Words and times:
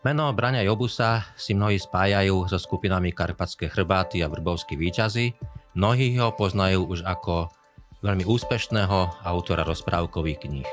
Meno 0.00 0.32
Braňa 0.32 0.64
Jobusa 0.64 1.28
si 1.36 1.52
mnohí 1.52 1.76
spájajú 1.76 2.48
so 2.48 2.56
skupinami 2.56 3.12
Karpatské 3.12 3.68
chrbáty 3.68 4.24
a 4.24 4.32
Vrbovskí 4.32 4.72
výťazy. 4.72 5.36
Mnohí 5.76 6.16
ho 6.16 6.32
poznajú 6.32 6.88
už 6.88 7.04
ako 7.04 7.52
veľmi 8.00 8.24
úspešného 8.24 9.20
autora 9.20 9.60
rozprávkových 9.60 10.48
kníh. 10.48 10.70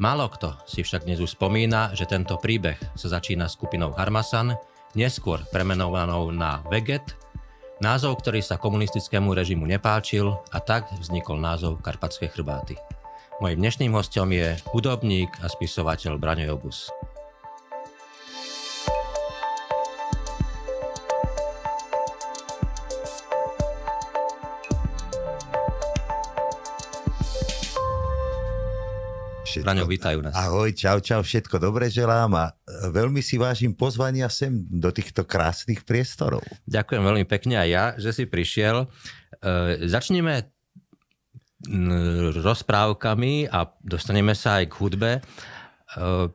Málo 0.00 0.32
kto 0.32 0.56
si 0.64 0.80
však 0.80 1.04
dnes 1.04 1.20
už 1.20 1.36
spomína, 1.36 1.92
že 1.92 2.08
tento 2.08 2.40
príbeh 2.40 2.80
sa 2.96 3.12
začína 3.12 3.44
skupinou 3.44 3.92
Harmasan, 3.92 4.56
neskôr 4.96 5.44
premenovanou 5.52 6.32
na 6.32 6.64
Veget, 6.72 7.12
názov, 7.84 8.24
ktorý 8.24 8.40
sa 8.40 8.56
komunistickému 8.56 9.36
režimu 9.36 9.68
nepáčil 9.68 10.32
a 10.32 10.64
tak 10.64 10.88
vznikol 10.96 11.36
názov 11.36 11.84
Karpatské 11.84 12.32
chrbáty. 12.32 12.80
Mojím 13.36 13.68
dnešným 13.68 13.92
hostom 13.92 14.32
je 14.32 14.56
hudobník 14.72 15.28
a 15.44 15.52
spisovateľ 15.52 16.16
Braňo 16.16 16.56
Jobus. 16.56 16.88
Všetko. 29.56 29.68
Braňo, 29.72 29.88
vítajú 29.88 30.18
nás. 30.20 30.36
Ahoj, 30.36 30.68
čau, 30.76 31.00
čau, 31.00 31.24
všetko 31.24 31.56
dobre 31.56 31.88
želám 31.88 32.36
a 32.36 32.44
veľmi 32.92 33.24
si 33.24 33.40
vážim 33.40 33.72
pozvania 33.72 34.28
sem 34.28 34.52
do 34.68 34.92
týchto 34.92 35.24
krásnych 35.24 35.80
priestorov. 35.88 36.44
Ďakujem 36.68 37.00
veľmi 37.00 37.24
pekne 37.24 37.56
aj 37.64 37.68
ja, 37.72 37.84
že 37.96 38.10
si 38.12 38.24
prišiel. 38.28 38.84
E, 39.40 39.88
začneme 39.88 40.52
rozprávkami 42.36 43.48
a 43.48 43.64
dostaneme 43.80 44.36
sa 44.36 44.60
aj 44.60 44.64
k 44.68 44.74
hudbe. 44.76 45.12
E, 45.16 45.20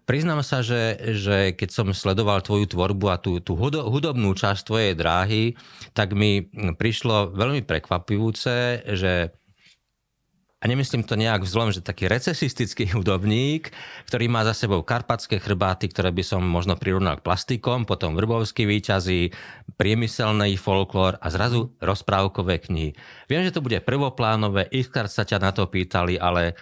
priznám 0.10 0.42
sa, 0.42 0.66
že, 0.66 0.98
že 1.14 1.54
keď 1.54 1.70
som 1.70 1.88
sledoval 1.94 2.42
tvoju 2.42 2.66
tvorbu 2.66 3.06
a 3.14 3.22
tú, 3.22 3.38
tú 3.38 3.54
hudobnú 3.60 4.34
časť 4.34 4.66
tvojej 4.66 4.94
dráhy, 4.98 5.54
tak 5.94 6.18
mi 6.18 6.50
prišlo 6.74 7.38
veľmi 7.38 7.62
prekvapujúce, 7.62 8.88
že 8.98 9.38
a 10.62 10.70
nemyslím 10.70 11.02
to 11.02 11.18
nejak 11.18 11.42
vzlom, 11.42 11.74
že 11.74 11.82
taký 11.82 12.06
recesistický 12.06 12.86
hudobník, 12.94 13.74
ktorý 14.06 14.30
má 14.30 14.46
za 14.46 14.54
sebou 14.54 14.86
karpatské 14.86 15.42
chrbáty, 15.42 15.90
ktoré 15.90 16.14
by 16.14 16.22
som 16.22 16.46
možno 16.46 16.78
prirovnal 16.78 17.18
k 17.18 17.26
plastikom, 17.26 17.90
potom 17.90 18.14
vrbovský 18.14 18.70
výťazí, 18.70 19.34
priemyselný 19.76 20.62
folklór 20.62 21.18
a 21.18 21.28
zrazu 21.34 21.74
rozprávkové 21.82 22.62
knihy. 22.62 22.94
Viem, 23.26 23.42
že 23.42 23.58
to 23.58 23.66
bude 23.66 23.82
prvoplánové, 23.82 24.70
iskar 24.70 25.10
sa 25.10 25.26
ťa 25.26 25.42
na 25.42 25.50
to 25.50 25.66
pýtali, 25.66 26.22
ale 26.22 26.54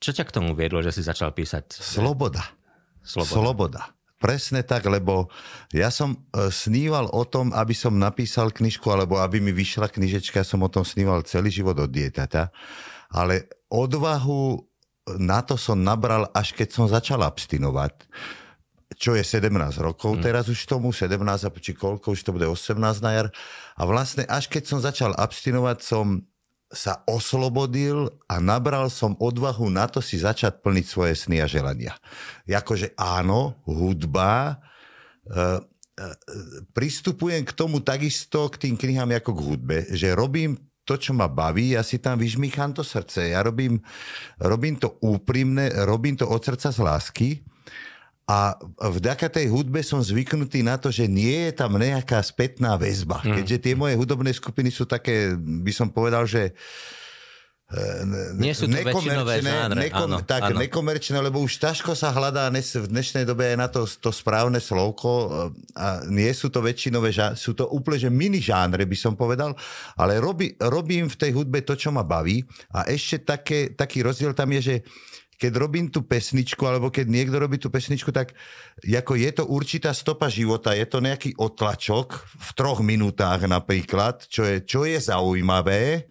čo 0.00 0.16
ťa 0.16 0.24
k 0.24 0.34
tomu 0.40 0.56
viedlo, 0.56 0.80
že 0.80 0.96
si 0.96 1.04
začal 1.04 1.36
písať? 1.36 1.76
Sloboda. 1.76 2.56
Sloboda. 3.04 3.36
Sloboda. 3.36 3.82
Presne 4.22 4.62
tak, 4.62 4.86
lebo 4.86 5.34
ja 5.74 5.90
som 5.90 6.14
e, 6.14 6.46
sníval 6.46 7.10
o 7.10 7.26
tom, 7.26 7.50
aby 7.50 7.74
som 7.74 7.98
napísal 7.98 8.54
knižku, 8.54 8.86
alebo 8.86 9.18
aby 9.18 9.42
mi 9.42 9.50
vyšla 9.50 9.90
knižečka, 9.90 10.38
ja 10.38 10.46
som 10.46 10.62
o 10.62 10.70
tom 10.70 10.86
sníval 10.86 11.26
celý 11.26 11.50
život 11.50 11.74
od 11.74 11.90
dieťaťa 11.90 12.42
ale 13.12 13.46
odvahu 13.68 14.64
na 15.20 15.44
to 15.44 15.60
som 15.60 15.78
nabral, 15.78 16.30
až 16.32 16.56
keď 16.56 16.68
som 16.72 16.86
začal 16.88 17.20
abstinovať 17.22 18.08
čo 18.92 19.16
je 19.16 19.24
17 19.24 19.50
rokov, 19.80 20.20
mm. 20.20 20.22
teraz 20.22 20.46
už 20.46 20.62
tomu, 20.68 20.94
17 20.94 21.18
a 21.18 21.50
či 21.58 21.72
koľko, 21.74 22.14
už 22.14 22.22
to 22.22 22.30
bude 22.30 22.46
18 22.46 22.78
na 23.02 23.10
jar. 23.10 23.28
A 23.74 23.82
vlastne 23.88 24.22
až 24.28 24.46
keď 24.46 24.62
som 24.68 24.78
začal 24.78 25.16
abstinovať, 25.16 25.82
som 25.82 26.22
sa 26.72 27.04
oslobodil 27.04 28.08
a 28.32 28.40
nabral 28.40 28.88
som 28.88 29.12
odvahu 29.20 29.68
na 29.68 29.84
to 29.84 30.00
si 30.00 30.16
začať 30.16 30.64
plniť 30.64 30.86
svoje 30.88 31.14
sny 31.18 31.44
a 31.44 31.46
želania. 31.46 31.92
Jakože 32.48 32.96
áno, 32.96 33.60
hudba, 33.68 34.56
e, 35.28 35.34
e, 35.36 35.46
pristupujem 36.72 37.44
k 37.44 37.52
tomu 37.52 37.84
takisto 37.84 38.48
k 38.48 38.68
tým 38.68 38.74
knihám 38.80 39.12
ako 39.20 39.30
k 39.36 39.44
hudbe, 39.44 39.78
že 39.92 40.16
robím 40.16 40.56
to, 40.82 40.98
čo 40.98 41.14
ma 41.14 41.30
baví, 41.30 41.78
ja 41.78 41.82
si 41.86 42.02
tam 42.02 42.18
vyžmýcham 42.18 42.74
to 42.74 42.82
srdce. 42.82 43.30
Ja 43.30 43.42
robím, 43.46 43.78
robím 44.42 44.74
to 44.74 44.98
úprimne, 44.98 45.70
robím 45.86 46.18
to 46.18 46.26
od 46.26 46.42
srdca 46.42 46.74
z 46.74 46.78
lásky 46.82 47.28
a 48.26 48.54
vďaka 48.78 49.30
tej 49.30 49.50
hudbe 49.50 49.82
som 49.82 50.02
zvyknutý 50.02 50.62
na 50.62 50.78
to, 50.78 50.90
že 50.90 51.10
nie 51.10 51.50
je 51.50 51.52
tam 51.54 51.78
nejaká 51.78 52.22
spätná 52.22 52.78
väzba. 52.78 53.22
Mm. 53.22 53.42
Keďže 53.42 53.58
tie 53.62 53.74
moje 53.74 53.94
hudobné 53.98 54.30
skupiny 54.34 54.70
sú 54.70 54.86
také, 54.86 55.34
by 55.38 55.72
som 55.74 55.90
povedal, 55.90 56.26
že 56.26 56.50
uh, 56.50 56.92
nie 58.36 58.52
sú 58.52 58.68
to 58.68 58.76
väčšinové 58.76 59.40
žánre. 59.40 59.88
Nekom, 59.88 60.08
áno, 60.08 60.18
tak, 60.20 60.52
áno. 60.52 60.60
nekomerčné, 60.60 61.16
lebo 61.24 61.40
už 61.40 61.56
ťažko 61.56 61.96
sa 61.96 62.12
hľadá 62.12 62.52
v 62.52 62.86
dnešnej 62.92 63.24
dobe 63.24 63.48
aj 63.48 63.56
na 63.56 63.68
to, 63.72 63.88
to 63.88 64.12
správne 64.12 64.60
slovko 64.60 65.10
a 65.72 66.04
nie 66.04 66.28
sú 66.36 66.52
to 66.52 66.60
väčšinové 66.60 67.08
žánre, 67.08 67.40
sú 67.40 67.56
to 67.56 67.64
úplne 67.72 67.98
že 68.02 68.10
mini 68.12 68.44
žánre, 68.44 68.84
by 68.84 68.96
som 68.98 69.16
povedal, 69.16 69.56
ale 69.96 70.20
robí, 70.20 70.52
robím 70.60 71.08
v 71.08 71.16
tej 71.16 71.32
hudbe 71.32 71.64
to, 71.64 71.72
čo 71.72 71.88
ma 71.88 72.04
baví 72.04 72.44
a 72.76 72.84
ešte 72.88 73.24
také, 73.24 73.72
taký 73.72 74.04
rozdiel 74.04 74.36
tam 74.36 74.52
je, 74.58 74.60
že 74.60 74.76
keď 75.42 75.58
robím 75.58 75.90
tú 75.90 76.06
pesničku, 76.06 76.62
alebo 76.62 76.86
keď 76.86 77.10
niekto 77.10 77.34
robí 77.34 77.58
tú 77.58 77.66
pesničku, 77.66 78.14
tak 78.14 78.30
ako 78.86 79.18
je 79.18 79.30
to 79.34 79.44
určitá 79.50 79.90
stopa 79.90 80.30
života, 80.30 80.70
je 80.70 80.86
to 80.86 81.02
nejaký 81.02 81.34
otlačok 81.34 82.14
v 82.30 82.50
troch 82.54 82.78
minútach 82.78 83.42
napríklad, 83.42 84.22
čo 84.30 84.46
je, 84.46 84.62
čo 84.62 84.86
je 84.86 85.02
zaujímavé, 85.02 86.06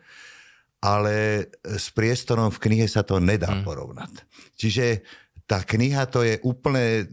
ale 0.81 1.47
s 1.61 1.93
priestorom 1.93 2.49
v 2.49 2.61
knihe 2.67 2.85
sa 2.89 3.05
to 3.05 3.21
nedá 3.21 3.53
hmm. 3.53 3.63
porovnať. 3.63 4.25
Čiže 4.57 5.05
tá 5.45 5.61
kniha 5.61 6.07
to 6.09 6.25
je 6.25 6.39
úplne 6.41 7.11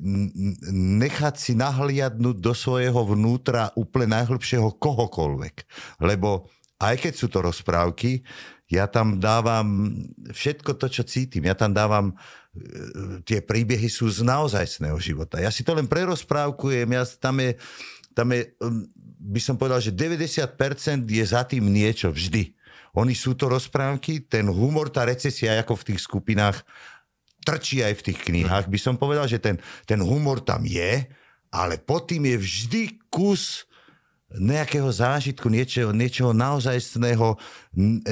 nechať 0.73 1.34
si 1.37 1.53
nahliadnúť 1.59 2.39
do 2.39 2.53
svojho 2.55 3.03
vnútra 3.03 3.75
úplne 3.75 4.15
najhlbšieho 4.15 4.78
kohokoľvek. 4.78 5.57
Lebo 6.01 6.49
aj 6.78 6.95
keď 7.03 7.12
sú 7.19 7.27
to 7.27 7.43
rozprávky, 7.43 8.23
ja 8.71 8.87
tam 8.87 9.19
dávam 9.19 9.91
všetko 10.31 10.77
to, 10.77 10.87
čo 10.87 11.03
cítim. 11.03 11.49
Ja 11.49 11.57
tam 11.57 11.73
dávam, 11.73 12.15
e, 12.53 13.25
tie 13.25 13.41
príbehy 13.41 13.89
sú 13.89 14.07
z 14.12 14.23
naozajstného 14.23 15.01
života. 15.01 15.41
Ja 15.41 15.49
si 15.51 15.65
to 15.65 15.73
len 15.73 15.89
prerozprávkujem, 15.89 16.87
ja, 16.95 17.03
tam 17.19 17.41
je, 17.41 17.57
tam 18.12 18.28
je, 18.31 18.53
by 19.19 19.41
som 19.41 19.57
povedal, 19.57 19.81
že 19.81 19.91
90% 19.91 21.09
je 21.09 21.25
za 21.25 21.43
tým 21.49 21.65
niečo 21.67 22.12
vždy. 22.12 22.58
Oni 22.98 23.14
sú 23.14 23.38
to 23.38 23.47
rozprávky, 23.47 24.26
ten 24.26 24.50
humor, 24.50 24.91
tá 24.91 25.06
recesia 25.06 25.54
ako 25.62 25.78
v 25.78 25.86
tých 25.94 26.00
skupinách 26.03 26.66
trčí 27.47 27.81
aj 27.86 27.94
v 28.03 28.04
tých 28.10 28.19
knihách. 28.26 28.66
By 28.66 28.78
som 28.82 28.98
povedal, 28.98 29.31
že 29.31 29.38
ten, 29.38 29.56
ten 29.86 30.03
humor 30.03 30.42
tam 30.42 30.66
je, 30.66 31.06
ale 31.54 31.78
pod 31.78 32.10
tým 32.10 32.26
je 32.26 32.36
vždy 32.36 32.82
kus 33.09 33.64
nejakého 34.28 34.92
zážitku, 34.92 35.48
niečoho, 35.48 35.88
niečoho 35.88 36.36
naozajstného, 36.36 37.41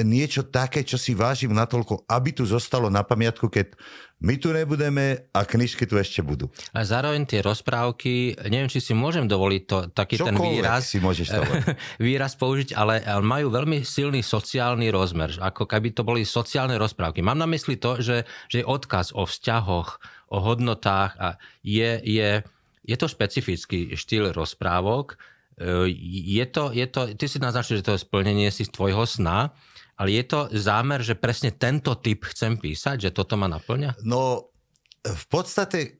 niečo 0.01 0.41
také, 0.41 0.81
čo 0.81 0.97
si 0.97 1.13
vážim 1.13 1.53
natoľko, 1.53 2.09
aby 2.09 2.33
tu 2.33 2.41
zostalo 2.41 2.89
na 2.89 3.05
pamiatku, 3.05 3.45
keď 3.45 3.77
my 4.17 4.33
tu 4.41 4.49
nebudeme 4.49 5.29
a 5.29 5.45
knižky 5.45 5.85
tu 5.85 5.93
ešte 5.93 6.25
budú. 6.25 6.49
A 6.73 6.81
zároveň 6.81 7.21
tie 7.29 7.45
rozprávky, 7.45 8.33
neviem, 8.49 8.65
či 8.65 8.81
si 8.81 8.97
môžem 8.97 9.29
dovoliť 9.29 9.61
to, 9.69 9.77
taký 9.93 10.17
Čokoľvek 10.17 10.33
ten 10.33 10.41
výraz, 10.41 10.81
si 10.89 10.97
môžeš 10.97 11.27
výraz 12.01 12.33
použiť, 12.33 12.73
ale, 12.73 12.97
ale 13.05 13.21
majú 13.21 13.53
veľmi 13.53 13.85
silný 13.85 14.25
sociálny 14.25 14.89
rozmer, 14.89 15.37
ako 15.37 15.69
keby 15.69 15.93
to 15.93 16.01
boli 16.01 16.25
sociálne 16.25 16.73
rozprávky. 16.81 17.21
Mám 17.21 17.37
na 17.37 17.49
mysli 17.53 17.77
to, 17.77 18.01
že, 18.01 18.25
že 18.49 18.65
je 18.65 18.65
odkaz 18.65 19.13
o 19.13 19.29
vzťahoch, 19.29 20.01
o 20.33 20.37
hodnotách 20.41 21.13
a 21.21 21.27
je, 21.61 22.01
je, 22.01 22.41
je 22.89 22.95
to 22.97 23.05
špecifický 23.05 23.93
štýl 23.93 24.33
rozprávok, 24.33 25.13
e, 25.61 25.93
je 26.25 26.45
to, 26.49 26.73
je 26.73 26.89
to, 26.89 27.13
ty 27.13 27.25
si 27.29 27.37
naznačil, 27.37 27.79
že 27.79 27.85
to 27.85 27.93
je 27.93 28.01
splnenie 28.01 28.49
si 28.49 28.65
tvojho 28.65 29.05
sna, 29.05 29.53
ale 29.97 30.09
je 30.13 30.23
to 30.29 30.39
zámer, 30.53 31.01
že 31.01 31.17
presne 31.17 31.49
tento 31.57 31.97
typ 31.97 32.29
chcem 32.29 32.61
písať, 32.61 33.09
že 33.09 33.15
toto 33.17 33.33
ma 33.33 33.49
naplňa? 33.49 33.97
No, 34.05 34.53
v 35.01 35.25
podstate, 35.25 35.97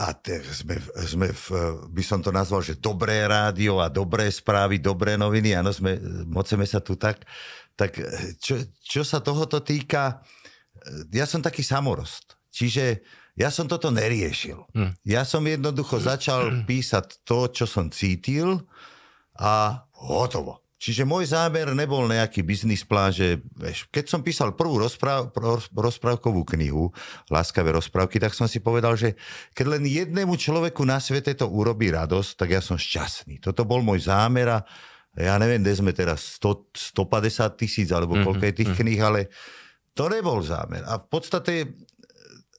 a 0.00 0.16
te, 0.16 0.40
sme, 0.40 0.80
sme 1.04 1.28
v, 1.28 1.46
by 1.92 2.02
som 2.02 2.24
to 2.24 2.32
nazval, 2.32 2.64
že 2.64 2.80
dobré 2.80 3.28
rádio 3.28 3.84
a 3.84 3.92
dobré 3.92 4.32
správy, 4.32 4.80
dobré 4.80 5.20
noviny, 5.20 5.60
áno, 5.60 5.70
sme, 5.76 6.00
moceme 6.24 6.64
sa 6.64 6.80
tu 6.80 6.96
tak, 6.96 7.20
tak 7.76 8.00
čo, 8.40 8.64
čo 8.80 9.04
sa 9.04 9.20
tohoto 9.20 9.60
týka, 9.60 10.24
ja 11.12 11.28
som 11.28 11.44
taký 11.44 11.60
samorost. 11.60 12.40
Čiže 12.48 13.04
ja 13.34 13.50
som 13.50 13.66
toto 13.66 13.90
neriešil. 13.90 14.72
Hm. 14.72 14.92
Ja 15.04 15.26
som 15.26 15.42
jednoducho 15.44 15.98
začal 15.98 16.64
písať 16.70 17.26
to, 17.26 17.50
čo 17.50 17.66
som 17.66 17.90
cítil 17.90 18.62
a 19.36 19.84
hotovo. 20.00 20.63
Čiže 20.74 21.06
môj 21.06 21.30
zámer 21.30 21.70
nebol 21.70 22.04
nejaký 22.10 22.42
biznis 22.42 22.82
plán, 22.82 23.14
že 23.14 23.40
vieš, 23.56 23.86
keď 23.88 24.04
som 24.10 24.20
písal 24.20 24.52
prvú 24.52 24.82
rozpráv, 24.82 25.30
rozprávkovú 25.72 26.42
knihu, 26.54 26.90
Láskavé 27.30 27.72
rozprávky, 27.72 28.18
tak 28.18 28.34
som 28.34 28.50
si 28.50 28.58
povedal, 28.58 28.98
že 28.98 29.14
keď 29.54 29.78
len 29.78 29.84
jednému 29.86 30.34
človeku 30.34 30.82
na 30.82 30.98
svete 30.98 31.32
to 31.38 31.46
urobí 31.46 31.88
radosť, 31.94 32.30
tak 32.36 32.48
ja 32.52 32.60
som 32.60 32.76
šťastný. 32.76 33.38
Toto 33.38 33.62
bol 33.62 33.80
môj 33.86 34.10
zámer 34.10 34.50
a 34.50 34.58
ja 35.14 35.38
neviem, 35.38 35.62
kde 35.62 35.78
sme 35.78 35.94
teraz, 35.94 36.42
100, 36.42 36.74
150 36.98 37.54
tisíc 37.54 37.88
alebo 37.94 38.18
mm-hmm. 38.18 38.26
koľko 38.26 38.44
je 38.44 38.54
tých 38.54 38.70
mm-hmm. 38.74 38.86
kníh, 38.90 39.00
ale 39.00 39.20
to 39.94 40.10
nebol 40.10 40.42
zámer. 40.42 40.82
A 40.90 40.98
v 40.98 41.06
podstate 41.06 41.70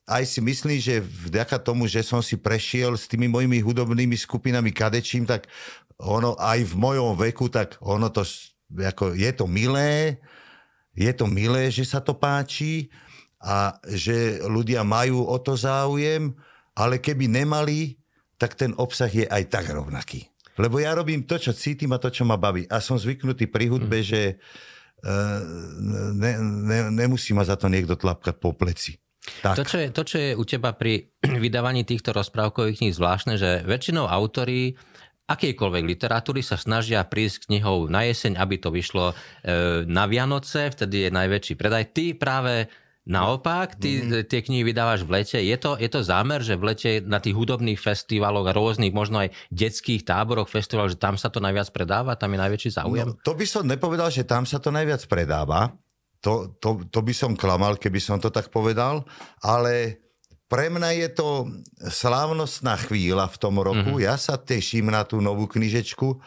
aj 0.06 0.24
si 0.30 0.40
myslím, 0.40 0.78
že 0.78 1.02
vďaka 1.02 1.58
tomu, 1.58 1.90
že 1.90 2.06
som 2.06 2.22
si 2.22 2.38
prešiel 2.38 2.94
s 2.94 3.10
tými 3.10 3.26
mojimi 3.26 3.58
hudobnými 3.58 4.14
skupinami 4.14 4.70
kadečím, 4.70 5.26
tak 5.26 5.50
ono 6.02 6.36
aj 6.36 6.60
v 6.68 6.76
mojom 6.76 7.16
veku, 7.16 7.48
tak 7.48 7.80
ono 7.80 8.12
to, 8.12 8.28
ako, 8.76 9.16
je 9.16 9.32
to 9.32 9.46
milé, 9.48 10.20
je 10.96 11.12
to 11.12 11.28
milé, 11.28 11.72
že 11.72 11.88
sa 11.88 12.00
to 12.00 12.16
páči 12.16 12.88
a 13.40 13.76
že 13.88 14.44
ľudia 14.44 14.84
majú 14.84 15.28
o 15.28 15.38
to 15.40 15.56
záujem, 15.56 16.36
ale 16.76 17.00
keby 17.00 17.28
nemali, 17.32 18.00
tak 18.36 18.60
ten 18.60 18.76
obsah 18.76 19.12
je 19.12 19.24
aj 19.28 19.44
tak 19.48 19.72
rovnaký. 19.72 20.28
Lebo 20.56 20.80
ja 20.80 20.96
robím 20.96 21.28
to, 21.28 21.36
čo 21.36 21.52
cítim 21.52 21.92
a 21.92 22.00
to, 22.00 22.08
čo 22.08 22.24
ma 22.24 22.40
baví. 22.40 22.64
A 22.72 22.80
som 22.80 22.96
zvyknutý 22.96 23.52
pri 23.52 23.68
hudbe, 23.68 24.00
mm. 24.00 24.08
že 24.08 24.22
uh, 25.04 25.40
ne, 26.16 26.32
ne, 26.40 26.80
nemusí 26.96 27.36
ma 27.36 27.44
za 27.44 27.60
to 27.60 27.68
niekto 27.68 28.00
tlapkať 28.00 28.40
po 28.40 28.56
pleci. 28.56 28.96
Tak. 29.44 29.58
To, 29.58 29.64
čo 29.68 29.78
je, 29.82 29.88
to, 29.92 30.02
čo 30.06 30.18
je 30.22 30.32
u 30.38 30.44
teba 30.48 30.72
pri 30.72 31.12
vydávaní 31.44 31.84
týchto 31.84 32.16
rozprávkových 32.16 32.80
kníh 32.80 32.96
zvláštne, 32.96 33.36
že 33.36 33.68
väčšinou 33.68 34.08
autory 34.08 34.80
akejkoľvek 35.26 35.84
literatúry 35.84 36.46
sa 36.46 36.58
snažia 36.58 37.02
prísť 37.06 37.50
knihou 37.50 37.90
na 37.90 38.06
jeseň, 38.06 38.38
aby 38.38 38.62
to 38.62 38.70
vyšlo 38.70 39.12
e, 39.12 39.16
na 39.90 40.06
Vianoce, 40.06 40.70
vtedy 40.70 41.10
je 41.10 41.10
najväčší 41.10 41.54
predaj. 41.58 41.84
Ty 41.94 42.06
práve 42.14 42.70
Naopak, 43.06 43.78
ty 43.78 44.02
mm-hmm. 44.02 44.26
tie 44.26 44.42
knihy 44.42 44.66
vydávaš 44.66 45.06
v 45.06 45.22
lete. 45.22 45.38
Je 45.38 45.54
to, 45.62 45.78
je 45.78 45.86
to 45.86 46.02
zámer, 46.02 46.42
že 46.42 46.58
v 46.58 46.74
lete 46.74 46.92
na 47.06 47.22
tých 47.22 47.38
hudobných 47.38 47.78
festivaloch, 47.78 48.50
rôznych, 48.50 48.98
možno 48.98 49.22
aj 49.22 49.30
detských 49.54 50.02
táboroch, 50.02 50.50
festivaloch, 50.50 50.98
že 50.98 50.98
tam 50.98 51.14
sa 51.14 51.30
to 51.30 51.38
najviac 51.38 51.70
predáva, 51.70 52.18
tam 52.18 52.34
je 52.34 52.40
najväčší 52.42 52.70
záujem? 52.82 53.14
No, 53.14 53.22
to 53.22 53.38
by 53.38 53.46
som 53.46 53.70
nepovedal, 53.70 54.10
že 54.10 54.26
tam 54.26 54.50
sa 54.50 54.58
to 54.58 54.74
najviac 54.74 55.06
predáva. 55.06 55.78
To, 56.26 56.58
to, 56.58 56.82
to 56.90 57.00
by 57.06 57.14
som 57.14 57.38
klamal, 57.38 57.78
keby 57.78 58.02
som 58.02 58.18
to 58.18 58.34
tak 58.34 58.50
povedal. 58.50 59.06
Ale 59.46 60.02
pre 60.46 60.70
mňa 60.70 60.90
je 61.06 61.10
to 61.10 61.30
slávnostná 61.90 62.78
chvíľa 62.78 63.26
v 63.34 63.38
tom 63.42 63.58
roku. 63.58 63.98
Mm-hmm. 63.98 64.06
Ja 64.06 64.16
sa 64.22 64.38
teším 64.38 64.94
na 64.94 65.02
tú 65.02 65.18
novú 65.18 65.50
knižečku. 65.50 66.22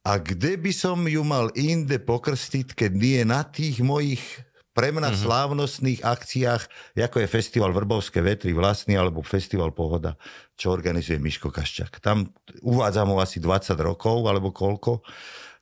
A 0.00 0.16
kde 0.16 0.56
by 0.56 0.72
som 0.72 1.04
ju 1.04 1.20
mal 1.20 1.52
inde 1.52 2.00
pokrstiť, 2.00 2.72
keď 2.72 2.90
nie 2.96 3.20
na 3.20 3.44
tých 3.44 3.84
mojich 3.84 4.24
pre 4.72 4.96
mňa 4.96 5.12
mm-hmm. 5.12 5.24
slávnostných 5.28 6.00
akciách, 6.00 6.96
ako 6.96 7.16
je 7.20 7.28
festival 7.28 7.70
Vrbovské 7.76 8.24
vetry 8.24 8.56
vlastný, 8.56 8.96
alebo 8.96 9.20
festival 9.20 9.76
Pohoda, 9.76 10.16
čo 10.56 10.72
organizuje 10.72 11.20
Miško 11.20 11.52
Kaščak. 11.52 12.00
Tam 12.00 12.32
uvádzam 12.64 13.12
ho 13.12 13.20
asi 13.20 13.44
20 13.44 13.76
rokov, 13.76 14.24
alebo 14.24 14.56
koľko. 14.56 15.04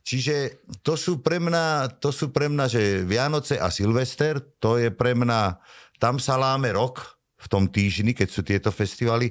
Čiže 0.06 0.64
to 0.86 0.94
sú 0.94 1.18
pre 1.20 1.42
mňa, 1.42 1.98
to 1.98 2.14
sú 2.14 2.30
pre 2.30 2.46
mňa, 2.46 2.64
že 2.70 3.04
Vianoce 3.04 3.58
a 3.58 3.68
Silvester, 3.74 4.38
to 4.62 4.78
je 4.78 4.94
pre 4.94 5.18
mňa, 5.18 5.60
tam 5.98 6.22
sa 6.22 6.38
láme 6.38 6.70
rok 6.72 7.17
v 7.38 7.46
tom 7.46 7.70
týždni, 7.70 8.12
keď 8.12 8.28
sú 8.28 8.42
tieto 8.42 8.70
festivaly. 8.74 9.30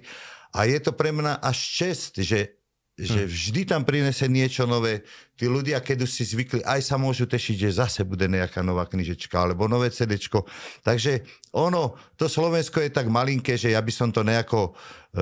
A 0.55 0.63
je 0.65 0.79
to 0.79 0.95
pre 0.95 1.11
mňa 1.11 1.43
až 1.43 1.57
čest, 1.59 2.23
že 2.23 2.57
že 2.97 3.23
hm. 3.23 3.29
vždy 3.29 3.61
tam 3.69 3.85
prinese 3.85 4.25
niečo 4.25 4.65
nové. 4.65 5.05
Tí 5.37 5.45
ľudia, 5.45 5.77
keď 5.85 6.01
už 6.01 6.11
si 6.17 6.25
zvykli, 6.25 6.65
aj 6.65 6.81
sa 6.81 6.97
môžu 6.97 7.29
tešiť, 7.29 7.69
že 7.69 7.77
zase 7.77 8.01
bude 8.01 8.25
nejaká 8.25 8.65
nová 8.65 8.89
knižečka 8.89 9.37
alebo 9.37 9.69
nové 9.69 9.93
CD. 9.93 10.17
Takže 10.81 11.21
ono, 11.53 11.93
to 12.17 12.25
Slovensko 12.25 12.81
je 12.81 12.89
tak 12.89 13.05
malinké, 13.05 13.53
že 13.53 13.77
ja 13.77 13.85
by 13.85 13.93
som 13.93 14.09
to 14.09 14.25
nejako, 14.25 14.73
e, 15.13 15.21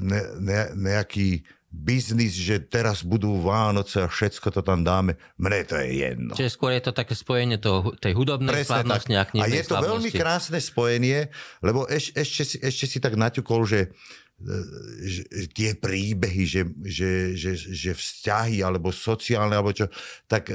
ne, 0.00 0.22
ne, 0.40 0.60
nejaký 0.72 1.44
biznis, 1.70 2.34
že 2.34 2.58
teraz 2.58 3.06
budú 3.06 3.38
Vánoce 3.38 4.02
a 4.02 4.10
všetko 4.10 4.50
to 4.50 4.60
tam 4.66 4.82
dáme. 4.82 5.14
Mne 5.38 5.62
to 5.62 5.78
je 5.78 5.88
jedno. 6.02 6.32
Čiže 6.34 6.50
skôr 6.50 6.74
je 6.74 6.82
to 6.82 6.92
také 6.92 7.14
spojenie 7.14 7.62
toho, 7.62 7.94
tej 7.94 8.18
hudobnej 8.18 8.66
slávnosti 8.66 9.14
a 9.14 9.22
A 9.30 9.46
je 9.46 9.62
to 9.62 9.78
slavnosti. 9.78 9.86
veľmi 9.86 10.10
krásne 10.10 10.58
spojenie, 10.58 11.30
lebo 11.62 11.86
eš, 11.86 12.10
ešte, 12.18 12.42
si, 12.42 12.56
ešte 12.58 12.84
si 12.90 12.98
tak 12.98 13.14
naťukol, 13.14 13.62
že 13.64 13.80
že, 15.04 15.52
tie 15.52 15.76
príbehy, 15.76 16.48
že, 16.48 16.62
že, 16.80 17.36
že, 17.36 17.52
že 17.60 17.92
vzťahy 17.92 18.64
alebo 18.64 18.88
sociálne, 18.88 19.52
alebo 19.52 19.76
čo, 19.76 19.84
tak 20.24 20.48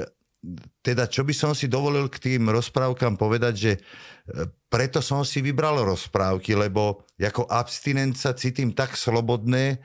teda 0.82 1.10
čo 1.10 1.26
by 1.26 1.34
som 1.34 1.52
si 1.58 1.70
dovolil 1.70 2.10
k 2.10 2.18
tým 2.18 2.50
rozprávkam 2.50 3.18
povedať, 3.18 3.54
že 3.54 3.72
e, 3.78 3.80
preto 4.70 5.02
som 5.02 5.26
si 5.26 5.42
vybral 5.42 5.82
rozprávky, 5.86 6.54
lebo 6.54 7.06
ako 7.18 7.50
abstinent 7.50 8.18
sa 8.18 8.34
cítim 8.34 8.74
tak 8.74 8.94
slobodné 8.94 9.82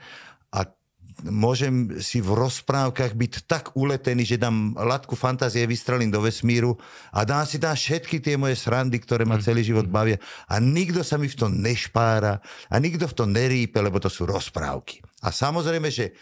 môžem 1.27 1.99
si 1.99 2.23
v 2.23 2.33
rozprávkach 2.33 3.13
byť 3.13 3.33
tak 3.45 3.75
uletený, 3.75 4.23
že 4.23 4.41
dám 4.41 4.73
latku 4.75 5.13
fantázie, 5.13 5.67
vystrelím 5.67 6.09
do 6.09 6.23
vesmíru 6.23 6.77
a 7.11 7.27
dám 7.27 7.43
si 7.45 7.59
tam 7.59 7.75
všetky 7.75 8.23
tie 8.23 8.35
moje 8.39 8.57
srandy, 8.57 8.97
ktoré 8.99 9.27
ma 9.27 9.41
celý 9.41 9.65
život 9.65 9.87
mhm. 9.87 9.93
bavia 9.93 10.17
a 10.47 10.57
nikto 10.57 11.03
sa 11.03 11.19
mi 11.19 11.27
v 11.27 11.37
tom 11.37 11.51
nešpára 11.59 12.39
a 12.71 12.75
nikto 12.79 13.05
v 13.07 13.17
tom 13.17 13.29
nerípe, 13.31 13.77
lebo 13.79 13.99
to 13.99 14.07
sú 14.07 14.27
rozprávky. 14.27 15.03
A 15.21 15.29
samozrejme, 15.29 15.91
že 15.91 16.15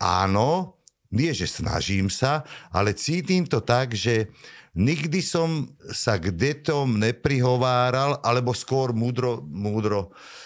áno, 0.00 0.80
nie, 1.12 1.30
že 1.30 1.46
snažím 1.46 2.10
sa, 2.10 2.42
ale 2.74 2.96
cítim 2.96 3.46
to 3.46 3.62
tak, 3.62 3.94
že 3.94 4.30
nikdy 4.74 5.22
som 5.22 5.70
sa 5.94 6.18
k 6.18 6.34
detom 6.34 6.98
neprihováral, 6.98 8.18
alebo 8.26 8.50
skôr 8.50 8.90
múdro, 8.90 9.40
múdro 9.46 10.10
Eh, 10.10 10.45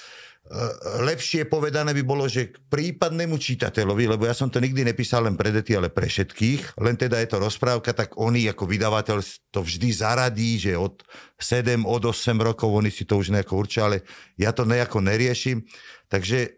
lepšie 1.07 1.47
povedané 1.47 1.95
by 1.95 2.03
bolo, 2.03 2.27
že 2.27 2.51
k 2.51 2.59
prípadnému 2.59 3.39
čitateľovi, 3.39 4.11
lebo 4.11 4.27
ja 4.27 4.35
som 4.35 4.51
to 4.51 4.59
nikdy 4.59 4.83
nepísal 4.83 5.23
len 5.23 5.39
pre 5.39 5.55
deti, 5.55 5.79
ale 5.79 5.95
pre 5.95 6.11
všetkých, 6.11 6.75
len 6.83 6.99
teda 6.99 7.23
je 7.23 7.31
to 7.31 7.39
rozprávka, 7.39 7.95
tak 7.95 8.19
oni 8.19 8.51
ako 8.51 8.67
vydavateľ 8.67 9.23
to 9.55 9.63
vždy 9.63 9.95
zaradí, 9.95 10.59
že 10.59 10.75
od 10.75 11.07
7, 11.39 11.87
od 11.87 12.03
8 12.03 12.35
rokov 12.43 12.67
oni 12.67 12.91
si 12.91 13.07
to 13.07 13.23
už 13.23 13.31
nejako 13.31 13.63
určia, 13.63 13.87
ale 13.87 14.03
ja 14.35 14.51
to 14.51 14.67
nejako 14.67 14.99
neriešim. 14.99 15.63
Takže 16.11 16.39
eh, 16.43 16.53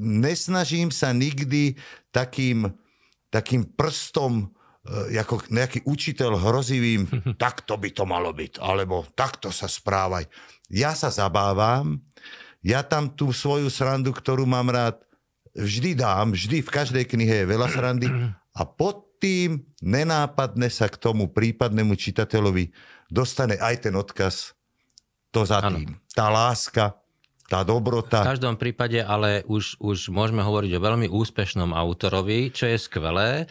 nesnažím 0.00 0.88
sa 0.88 1.12
nikdy 1.12 1.76
takým, 2.08 2.72
takým 3.28 3.68
prstom 3.68 4.48
eh, 5.12 5.20
ako 5.20 5.44
nejaký 5.52 5.84
učiteľ 5.84 6.40
hrozivým, 6.40 7.04
takto 7.36 7.76
by 7.76 7.92
to 7.92 8.08
malo 8.08 8.32
byť, 8.32 8.64
alebo 8.64 9.04
takto 9.12 9.52
sa 9.52 9.68
správaj. 9.68 10.24
Ja 10.72 10.96
sa 10.96 11.12
zabávam, 11.12 12.00
ja 12.66 12.82
tam 12.82 13.06
tú 13.06 13.30
svoju 13.30 13.70
srandu, 13.70 14.10
ktorú 14.10 14.42
mám 14.42 14.66
rád, 14.74 14.98
vždy 15.54 15.94
dám, 15.94 16.34
vždy 16.34 16.66
v 16.66 16.70
každej 16.74 17.04
knihe 17.06 17.46
je 17.46 17.46
veľa 17.46 17.68
srandy 17.70 18.10
a 18.58 18.62
pod 18.66 19.06
tým 19.22 19.62
nenápadne 19.80 20.66
sa 20.68 20.90
k 20.90 20.98
tomu 20.98 21.30
prípadnému 21.30 21.94
čitateľovi 21.94 22.74
dostane 23.06 23.54
aj 23.56 23.86
ten 23.86 23.94
odkaz, 23.94 24.52
to 25.30 25.46
za 25.46 25.62
tým. 25.62 25.94
Ano. 25.94 26.02
Tá 26.12 26.26
láska, 26.28 26.98
tá 27.46 27.62
dobrota. 27.62 28.26
V 28.26 28.32
každom 28.34 28.58
prípade 28.58 28.98
ale 28.98 29.46
už, 29.46 29.78
už 29.78 30.10
môžeme 30.10 30.42
hovoriť 30.42 30.72
o 30.76 30.84
veľmi 30.84 31.06
úspešnom 31.08 31.70
autorovi, 31.70 32.50
čo 32.50 32.66
je 32.66 32.78
skvelé. 32.80 33.46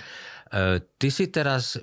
E, 0.51 0.83
ty 0.99 1.07
si 1.07 1.31
teraz 1.31 1.77
e, 1.77 1.81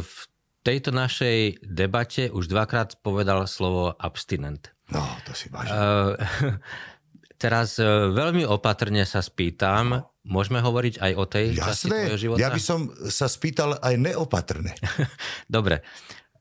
v 0.00 0.18
tejto 0.64 0.94
našej 0.94 1.66
debate 1.66 2.30
už 2.30 2.48
dvakrát 2.48 2.96
povedal 3.02 3.44
slovo 3.50 3.92
abstinent. 3.98 4.73
No, 4.92 5.00
to 5.24 5.32
si 5.32 5.48
vážim. 5.48 5.72
Uh, 5.72 6.18
teraz 7.44 7.80
uh, 7.80 8.12
veľmi 8.12 8.44
opatrne 8.44 9.04
sa 9.08 9.24
spýtam, 9.24 10.04
no. 10.04 10.12
môžeme 10.26 10.60
hovoriť 10.60 11.00
aj 11.00 11.12
o 11.16 11.24
tej 11.24 11.46
Jasné, 11.56 11.64
časti 11.64 11.88
tvojho 11.88 12.18
života? 12.20 12.40
ja 12.42 12.48
by 12.52 12.60
som 12.60 12.80
sa 13.08 13.26
spýtal 13.30 13.80
aj 13.80 13.94
neopatrne. 13.96 14.72
Dobre. 15.48 15.80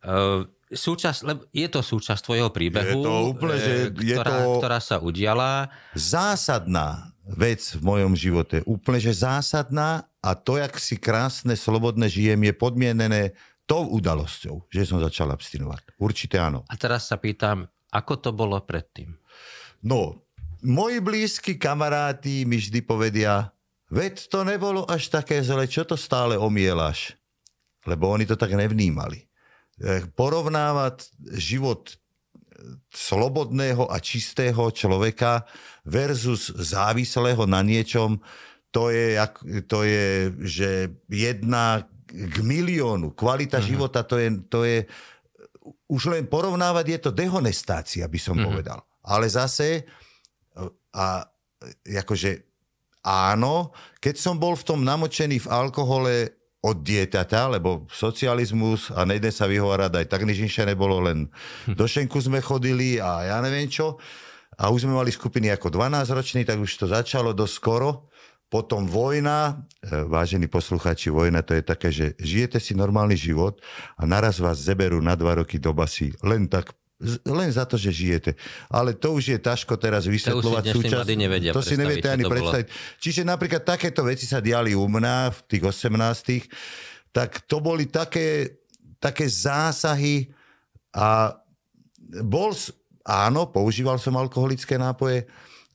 Uh, 0.04 0.44
súčasť, 0.68 1.20
lebo 1.24 1.42
je 1.54 1.68
to 1.70 1.80
súčasť 1.80 2.22
tvojho 2.26 2.50
príbehu, 2.52 3.00
je 3.00 3.06
to 3.06 3.14
úplne, 3.30 3.56
že 3.56 3.74
je 3.96 4.16
ktorá, 4.18 4.32
to 4.32 4.60
ktorá 4.60 4.80
sa 4.84 4.98
udiala. 5.00 5.72
Zásadná 5.96 7.14
vec 7.24 7.64
v 7.80 7.82
mojom 7.82 8.14
živote, 8.20 8.60
úplne, 8.68 9.00
že 9.00 9.16
zásadná 9.16 10.04
a 10.20 10.36
to, 10.36 10.60
jak 10.60 10.76
si 10.76 11.00
krásne, 11.00 11.56
slobodné 11.56 12.12
žijem, 12.12 12.40
je 12.44 12.54
podmienené 12.56 13.22
tou 13.64 13.88
udalosťou, 13.96 14.68
že 14.68 14.84
som 14.84 15.00
začal 15.00 15.32
abstinovať. 15.32 15.96
Určite 15.96 16.36
áno. 16.36 16.68
A 16.68 16.76
teraz 16.76 17.08
sa 17.08 17.16
pýtam, 17.16 17.72
ako 17.94 18.14
to 18.18 18.30
bolo 18.34 18.58
predtým? 18.66 19.14
No, 19.86 20.26
moji 20.66 20.98
blízki 20.98 21.62
kamaráti 21.62 22.50
mi 22.50 22.58
vždy 22.58 22.82
povedia, 22.82 23.54
veď 23.94 24.28
to 24.28 24.42
nebolo 24.42 24.90
až 24.90 25.14
také 25.14 25.40
zle, 25.46 25.70
čo 25.70 25.86
to 25.86 25.94
stále 25.94 26.34
omielaš? 26.34 27.14
Lebo 27.86 28.10
oni 28.10 28.26
to 28.26 28.34
tak 28.34 28.56
nevnímali. 28.58 29.30
Eh, 29.84 30.08
porovnávať 30.18 31.10
život 31.38 31.94
slobodného 32.94 33.90
a 33.92 33.98
čistého 34.00 34.72
človeka 34.72 35.44
versus 35.84 36.54
závislého 36.54 37.44
na 37.44 37.60
niečom, 37.60 38.22
to 38.74 38.90
je, 38.90 39.20
to 39.70 39.86
je 39.86 40.34
že 40.42 40.70
jedna 41.12 41.86
k 42.10 42.38
miliónu. 42.42 43.14
Kvalita 43.14 43.62
mm-hmm. 43.62 43.72
života 43.74 44.02
to 44.02 44.18
je, 44.18 44.30
to 44.50 44.60
je 44.66 44.86
už 45.88 46.12
len 46.12 46.28
porovnávať 46.28 46.86
je 46.88 47.00
to 47.10 47.12
dehonestácia, 47.16 48.04
by 48.08 48.20
som 48.20 48.36
mm-hmm. 48.36 48.50
povedal. 48.52 48.80
Ale 49.04 49.28
zase, 49.28 49.88
a 50.96 51.24
akože 51.84 52.32
áno, 53.04 53.72
keď 54.00 54.16
som 54.16 54.36
bol 54.40 54.56
v 54.56 54.68
tom 54.68 54.80
namočený 54.84 55.44
v 55.44 55.52
alkohole 55.52 56.14
od 56.64 56.80
dieťaťa, 56.80 57.60
lebo 57.60 57.84
socializmus 57.92 58.88
a 58.96 59.04
nejde 59.04 59.28
sa 59.36 59.52
vyhovárať, 59.52 60.00
aj 60.00 60.08
tak 60.08 60.24
nič 60.24 60.40
nebolo, 60.64 61.04
len 61.04 61.28
hm. 61.68 61.76
do 61.76 61.84
šenku 61.84 62.24
sme 62.24 62.40
chodili 62.40 63.04
a 63.04 63.36
ja 63.36 63.38
neviem 63.44 63.68
čo. 63.68 64.00
a 64.56 64.72
už 64.72 64.88
sme 64.88 64.96
mali 64.96 65.12
skupiny 65.12 65.52
ako 65.52 65.68
12-roční, 65.76 66.48
tak 66.48 66.62
už 66.62 66.72
to 66.80 66.86
začalo 66.88 67.36
dosť 67.36 67.56
skoro. 67.58 68.08
Potom 68.54 68.86
vojna, 68.86 69.66
e, 69.82 70.06
vážení 70.06 70.46
poslucháči, 70.46 71.10
vojna 71.10 71.42
to 71.42 71.58
je 71.58 71.64
také, 71.66 71.90
že 71.90 72.14
žijete 72.22 72.62
si 72.62 72.78
normálny 72.78 73.18
život 73.18 73.58
a 73.98 74.06
naraz 74.06 74.38
vás 74.38 74.62
zeberú 74.62 75.02
na 75.02 75.18
dva 75.18 75.42
roky 75.42 75.58
do 75.58 75.74
basy. 75.74 76.14
Len 76.22 76.46
tak 76.46 76.70
len 77.26 77.50
za 77.52 77.66
to, 77.66 77.76
že 77.76 77.92
žijete. 77.92 78.32
Ale 78.72 78.96
to 78.96 79.18
už 79.18 79.36
je 79.36 79.40
ťažko 79.42 79.76
teraz 79.76 80.08
vysvetľovať 80.08 80.64
to 80.70 80.74
súčasť. 80.80 81.10
Nevedia 81.18 81.52
to 81.52 81.66
si 81.66 81.76
neviete 81.76 82.08
ani 82.08 82.24
predstaviť. 82.24 82.68
Bolo. 82.70 83.02
Čiže 83.02 83.22
napríklad 83.28 83.66
takéto 83.66 84.06
veci 84.08 84.24
sa 84.24 84.40
diali 84.40 84.72
u 84.78 84.86
mňa 84.88 85.34
v 85.34 85.40
tých 85.50 85.64
18 85.68 87.10
tak 87.14 87.46
to 87.46 87.62
boli 87.62 87.86
také, 87.86 88.58
také 88.98 89.30
zásahy 89.30 90.34
a 90.98 91.38
bol, 92.26 92.58
áno, 93.06 93.46
používal 93.54 94.02
som 94.02 94.18
alkoholické 94.18 94.82
nápoje, 94.82 95.30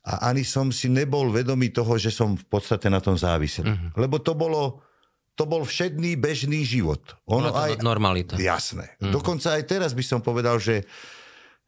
a 0.08 0.32
ani 0.32 0.40
som 0.40 0.72
si 0.72 0.88
nebol 0.88 1.28
vedomý 1.28 1.68
toho, 1.68 2.00
že 2.00 2.08
som 2.08 2.32
v 2.32 2.46
podstate 2.48 2.88
na 2.88 2.96
tom 2.96 3.20
závisel. 3.20 3.68
Uh-huh. 3.68 3.92
Lebo 4.00 4.16
to 4.24 4.32
bolo, 4.32 4.80
to 5.36 5.44
bol 5.44 5.68
všedný 5.68 6.16
bežný 6.16 6.64
život. 6.64 7.12
Ono 7.28 7.52
aj, 7.52 7.84
normalita. 7.84 8.40
Jasné. 8.40 8.96
Uh-huh. 8.96 9.12
Dokonca 9.12 9.60
aj 9.60 9.68
teraz 9.68 9.92
by 9.92 10.00
som 10.00 10.24
povedal, 10.24 10.56
že, 10.56 10.88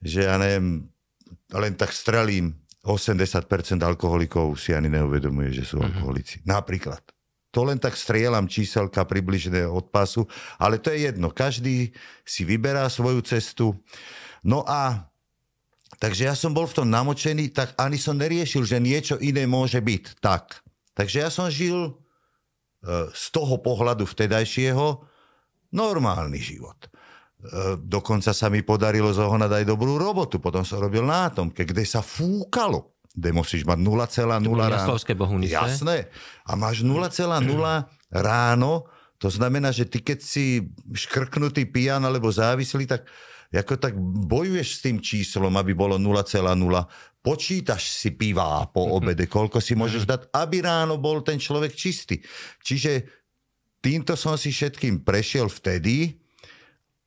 že 0.01 0.25
ja 0.25 0.41
neviem, 0.41 0.89
len 1.53 1.73
tak 1.77 1.93
strelím, 1.93 2.57
80% 2.81 3.45
alkoholikov 3.85 4.57
si 4.57 4.73
ani 4.73 4.89
neuvedomuje, 4.89 5.53
že 5.53 5.69
sú 5.69 5.77
uh-huh. 5.77 5.93
alkoholici. 5.93 6.41
Napríklad. 6.49 7.05
To 7.53 7.67
len 7.67 7.77
tak 7.77 7.99
strieľam 7.99 8.49
číselka 8.49 9.05
približne 9.05 9.69
od 9.69 9.91
pasu, 9.91 10.25
ale 10.57 10.81
to 10.81 10.89
je 10.95 11.11
jedno. 11.11 11.35
Každý 11.35 11.93
si 12.23 12.43
vyberá 12.47 12.87
svoju 12.89 13.21
cestu. 13.27 13.75
No 14.41 14.65
a 14.65 15.11
Takže 16.00 16.33
ja 16.33 16.35
som 16.35 16.57
bol 16.57 16.64
v 16.64 16.80
tom 16.80 16.88
namočený, 16.88 17.52
tak 17.52 17.76
ani 17.76 18.00
som 18.00 18.16
neriešil, 18.16 18.64
že 18.64 18.80
niečo 18.80 19.21
iné 19.21 19.45
môže 19.45 19.85
byť. 19.85 20.25
Tak. 20.25 20.64
Takže 20.97 21.16
ja 21.21 21.28
som 21.28 21.52
žil 21.52 21.76
e, 21.76 21.92
z 23.12 23.25
toho 23.28 23.61
pohľadu 23.61 24.09
vtedajšieho 24.09 25.04
normálny 25.76 26.40
život. 26.40 26.88
E, 26.88 27.76
dokonca 27.85 28.33
sa 28.33 28.49
mi 28.49 28.64
podarilo 28.64 29.12
zohnať 29.12 29.61
aj 29.61 29.64
dobrú 29.69 30.00
robotu. 30.00 30.40
Potom 30.40 30.64
som 30.64 30.80
robil 30.80 31.04
na 31.04 31.28
atomke, 31.28 31.69
kde 31.69 31.85
sa 31.85 32.00
fúkalo. 32.00 32.97
Kde 33.12 33.37
musíš 33.37 33.69
mať 33.69 33.78
0,0 33.85 34.40
ráno. 34.73 34.88
Jasné. 35.52 36.09
A 36.49 36.57
máš 36.57 36.80
0,0 36.80 37.45
ráno, 38.09 38.73
to 39.21 39.28
znamená, 39.28 39.69
že 39.69 39.85
ty 39.85 40.00
keď 40.00 40.19
si 40.25 40.64
škrknutý 40.97 41.69
pijan 41.69 42.00
alebo 42.00 42.33
závislý, 42.33 42.88
tak 42.88 43.04
ako 43.50 43.75
tak 43.83 43.99
bojuješ 44.30 44.69
s 44.78 44.83
tým 44.87 45.02
číslom, 45.02 45.50
aby 45.59 45.75
bolo 45.75 45.99
0,0. 45.99 46.38
Počítaš 47.21 47.83
si 47.90 48.14
piva 48.14 48.62
po 48.71 48.87
mhm. 48.87 48.90
obede, 48.95 49.25
koľko 49.26 49.59
si 49.59 49.75
môžeš 49.75 50.07
dať, 50.07 50.21
aby 50.30 50.62
ráno 50.62 51.00
bol 51.02 51.25
ten 51.26 51.40
človek 51.40 51.75
čistý. 51.75 52.23
Čiže 52.62 53.11
týmto 53.83 54.14
som 54.14 54.38
si 54.38 54.54
všetkým 54.54 55.02
prešiel 55.02 55.50
vtedy, 55.50 56.20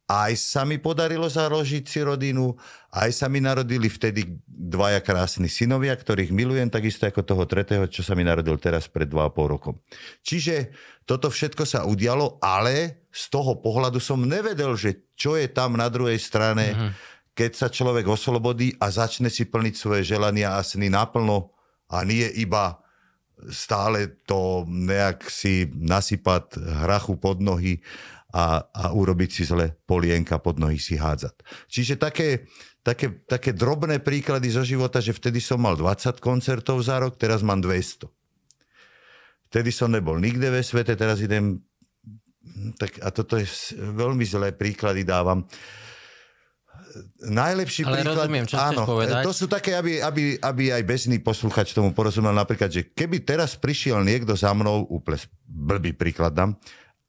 aj 0.03 0.35
sa 0.35 0.67
mi 0.67 0.83
podarilo 0.83 1.31
založiť 1.31 1.83
si 1.87 1.99
rodinu, 2.03 2.51
aj 2.91 3.09
sa 3.15 3.31
mi 3.31 3.39
narodili 3.39 3.87
vtedy 3.87 4.27
dvaja 4.43 4.99
krásni 4.99 5.47
synovia, 5.47 5.95
ktorých 5.95 6.35
milujem, 6.35 6.67
takisto 6.67 7.07
ako 7.07 7.23
toho 7.23 7.43
tretého, 7.47 7.87
čo 7.87 8.03
sa 8.03 8.11
mi 8.11 8.27
narodil 8.27 8.59
teraz 8.59 8.91
pred 8.91 9.07
2,5 9.07 9.53
rokom. 9.53 9.79
Čiže 10.19 10.75
toto 11.07 11.31
všetko 11.31 11.63
sa 11.63 11.87
udialo, 11.87 12.43
ale 12.43 13.07
z 13.15 13.23
toho 13.31 13.63
pohľadu 13.63 14.03
som 14.03 14.19
nevedel, 14.19 14.75
že 14.75 15.07
čo 15.15 15.39
je 15.39 15.47
tam 15.47 15.79
na 15.79 15.87
druhej 15.87 16.19
strane, 16.19 16.75
mm-hmm. 16.75 16.91
keď 17.31 17.51
sa 17.55 17.67
človek 17.71 18.03
oslobodí 18.03 18.75
a 18.83 18.91
začne 18.91 19.31
si 19.31 19.47
plniť 19.47 19.73
svoje 19.75 20.03
želania 20.03 20.59
a 20.59 20.65
sny 20.67 20.91
naplno 20.91 21.55
a 21.87 22.03
nie 22.03 22.27
iba 22.43 22.83
stále 23.51 24.07
to 24.23 24.63
nejak 24.69 25.27
si 25.27 25.67
nasypať 25.67 26.61
hrachu 26.85 27.19
pod 27.19 27.43
nohy 27.43 27.83
a, 28.33 28.65
a 28.65 28.83
urobiť 28.97 29.29
si 29.29 29.43
zle 29.45 29.77
polienka 29.85 30.41
pod 30.41 30.57
nohy 30.57 30.81
si 30.81 30.97
hádzať. 30.97 31.45
Čiže 31.69 32.01
také, 32.01 32.49
také, 32.81 33.21
také 33.29 33.53
drobné 33.53 34.01
príklady 34.01 34.49
zo 34.49 34.65
života, 34.65 34.97
že 34.97 35.13
vtedy 35.13 35.37
som 35.37 35.61
mal 35.61 35.77
20 35.77 36.17
koncertov 36.17 36.81
za 36.81 36.97
rok, 36.97 37.13
teraz 37.21 37.45
mám 37.45 37.61
200. 37.61 38.09
Vtedy 39.53 39.69
som 39.69 39.93
nebol 39.93 40.17
nikde 40.17 40.49
ve 40.49 40.65
svete, 40.65 40.97
teraz 40.97 41.21
idem... 41.21 41.61
Tak, 42.75 42.99
a 43.05 43.13
toto 43.13 43.37
je 43.37 43.45
veľmi 43.77 44.25
zlé 44.25 44.51
príklady 44.51 45.05
dávam. 45.05 45.45
Najlepší 47.23 47.85
Ale 47.85 48.01
príklad... 48.01 48.17
rozumiem, 48.17 48.45
čo 48.49 48.57
áno, 48.57 48.83
povedať. 48.83 49.21
To 49.21 49.33
sú 49.33 49.45
také, 49.45 49.77
aby, 49.77 50.01
aby, 50.01 50.41
aby 50.41 50.63
aj 50.73 50.83
bežný 50.83 51.17
posluchač 51.21 51.71
tomu 51.71 51.93
porozumel. 51.93 52.33
Napríklad, 52.33 52.69
že 52.69 52.81
keby 52.91 53.23
teraz 53.23 53.53
prišiel 53.57 54.01
niekto 54.01 54.33
za 54.33 54.51
mnou, 54.51 54.89
úplne 54.89 55.21
blbý 55.45 55.93
príklad 55.95 56.33
dám, 56.33 56.57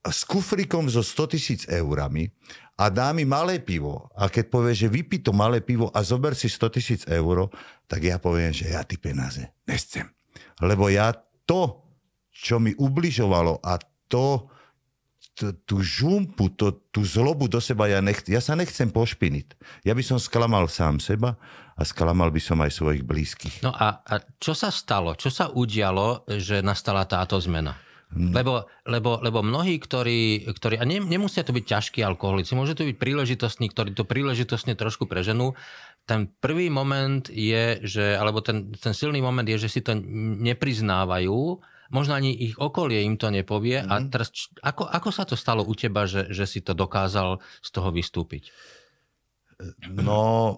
s 0.05 0.29
kufrikom 0.29 0.91
so 0.93 1.01
100 1.01 1.33
tisíc 1.33 1.61
eurami 1.69 2.29
a 2.77 2.93
dá 2.93 3.15
mi 3.17 3.25
malé 3.25 3.63
pivo 3.63 4.13
a 4.13 4.29
keď 4.29 4.45
povie, 4.53 4.75
že 4.77 4.93
vypí 4.93 5.25
to 5.25 5.33
malé 5.33 5.65
pivo 5.65 5.89
a 5.95 6.05
zober 6.05 6.37
si 6.37 6.51
100 6.51 6.77
tisíc 6.77 7.01
eur, 7.09 7.49
tak 7.89 8.05
ja 8.05 8.21
poviem, 8.21 8.53
že 8.53 8.69
ja 8.69 8.85
ty 8.85 9.01
peniaze 9.01 9.49
nechcem. 9.65 10.11
Lebo 10.61 10.93
ja 10.93 11.15
to, 11.49 11.87
čo 12.29 12.61
mi 12.61 12.77
ubližovalo 12.77 13.65
a 13.65 13.81
to, 14.11 14.53
tú 15.67 15.83
žumpu, 15.83 16.55
to, 16.55 16.85
tú 16.95 17.03
zlobu 17.03 17.51
do 17.51 17.59
seba, 17.59 17.91
ja, 17.91 17.99
nech, 17.99 18.23
ja 18.31 18.39
sa 18.39 18.55
nechcem 18.55 18.93
pošpiniť. 18.93 19.47
Ja 19.83 19.97
by 19.97 20.03
som 20.05 20.19
sklamal 20.23 20.71
sám 20.71 21.03
seba 21.03 21.35
a 21.75 21.83
sklamal 21.83 22.31
by 22.31 22.39
som 22.39 22.63
aj 22.63 22.71
svojich 22.71 23.03
blízkych. 23.03 23.67
No 23.67 23.75
a, 23.75 24.05
a 24.05 24.15
čo 24.39 24.55
sa 24.55 24.71
stalo? 24.71 25.19
Čo 25.19 25.31
sa 25.35 25.51
udialo, 25.51 26.23
že 26.39 26.63
nastala 26.63 27.03
táto 27.09 27.35
zmena? 27.43 27.75
Hmm. 28.15 28.31
Lebo, 28.31 28.71
lebo, 28.87 29.19
lebo 29.19 29.43
mnohí, 29.43 29.83
ktorí, 29.83 30.47
ktorí 30.47 30.79
a 30.79 30.87
ne, 30.87 31.03
nemusia 31.03 31.43
to 31.43 31.51
byť 31.51 31.65
ťažkí 31.67 32.01
alkoholici, 32.01 32.55
môže 32.55 32.79
to 32.79 32.87
byť 32.87 32.95
príležitostní, 32.95 33.67
ktorí 33.75 33.91
to 33.91 34.07
príležitostne 34.07 34.79
trošku 34.79 35.11
preženú. 35.11 35.59
Ten 36.07 36.31
prvý 36.39 36.71
moment 36.71 37.27
je, 37.27 37.83
že, 37.83 38.15
alebo 38.15 38.39
ten, 38.39 38.71
ten 38.79 38.95
silný 38.95 39.19
moment 39.19 39.45
je, 39.45 39.59
že 39.59 39.69
si 39.69 39.81
to 39.83 39.99
nepriznávajú, 40.47 41.59
možno 41.91 42.13
ani 42.15 42.31
ich 42.31 42.55
okolie 42.55 43.03
im 43.03 43.19
to 43.19 43.35
nepovie. 43.35 43.83
Hmm. 43.83 43.91
A 43.91 43.95
teraz, 44.07 44.31
ako, 44.63 44.87
ako 44.87 45.09
sa 45.11 45.27
to 45.27 45.35
stalo 45.35 45.67
u 45.67 45.75
teba, 45.75 46.07
že, 46.07 46.31
že 46.31 46.47
si 46.47 46.63
to 46.63 46.71
dokázal 46.73 47.43
z 47.61 47.69
toho 47.75 47.91
vystúpiť? 47.91 48.55
No, 49.91 50.55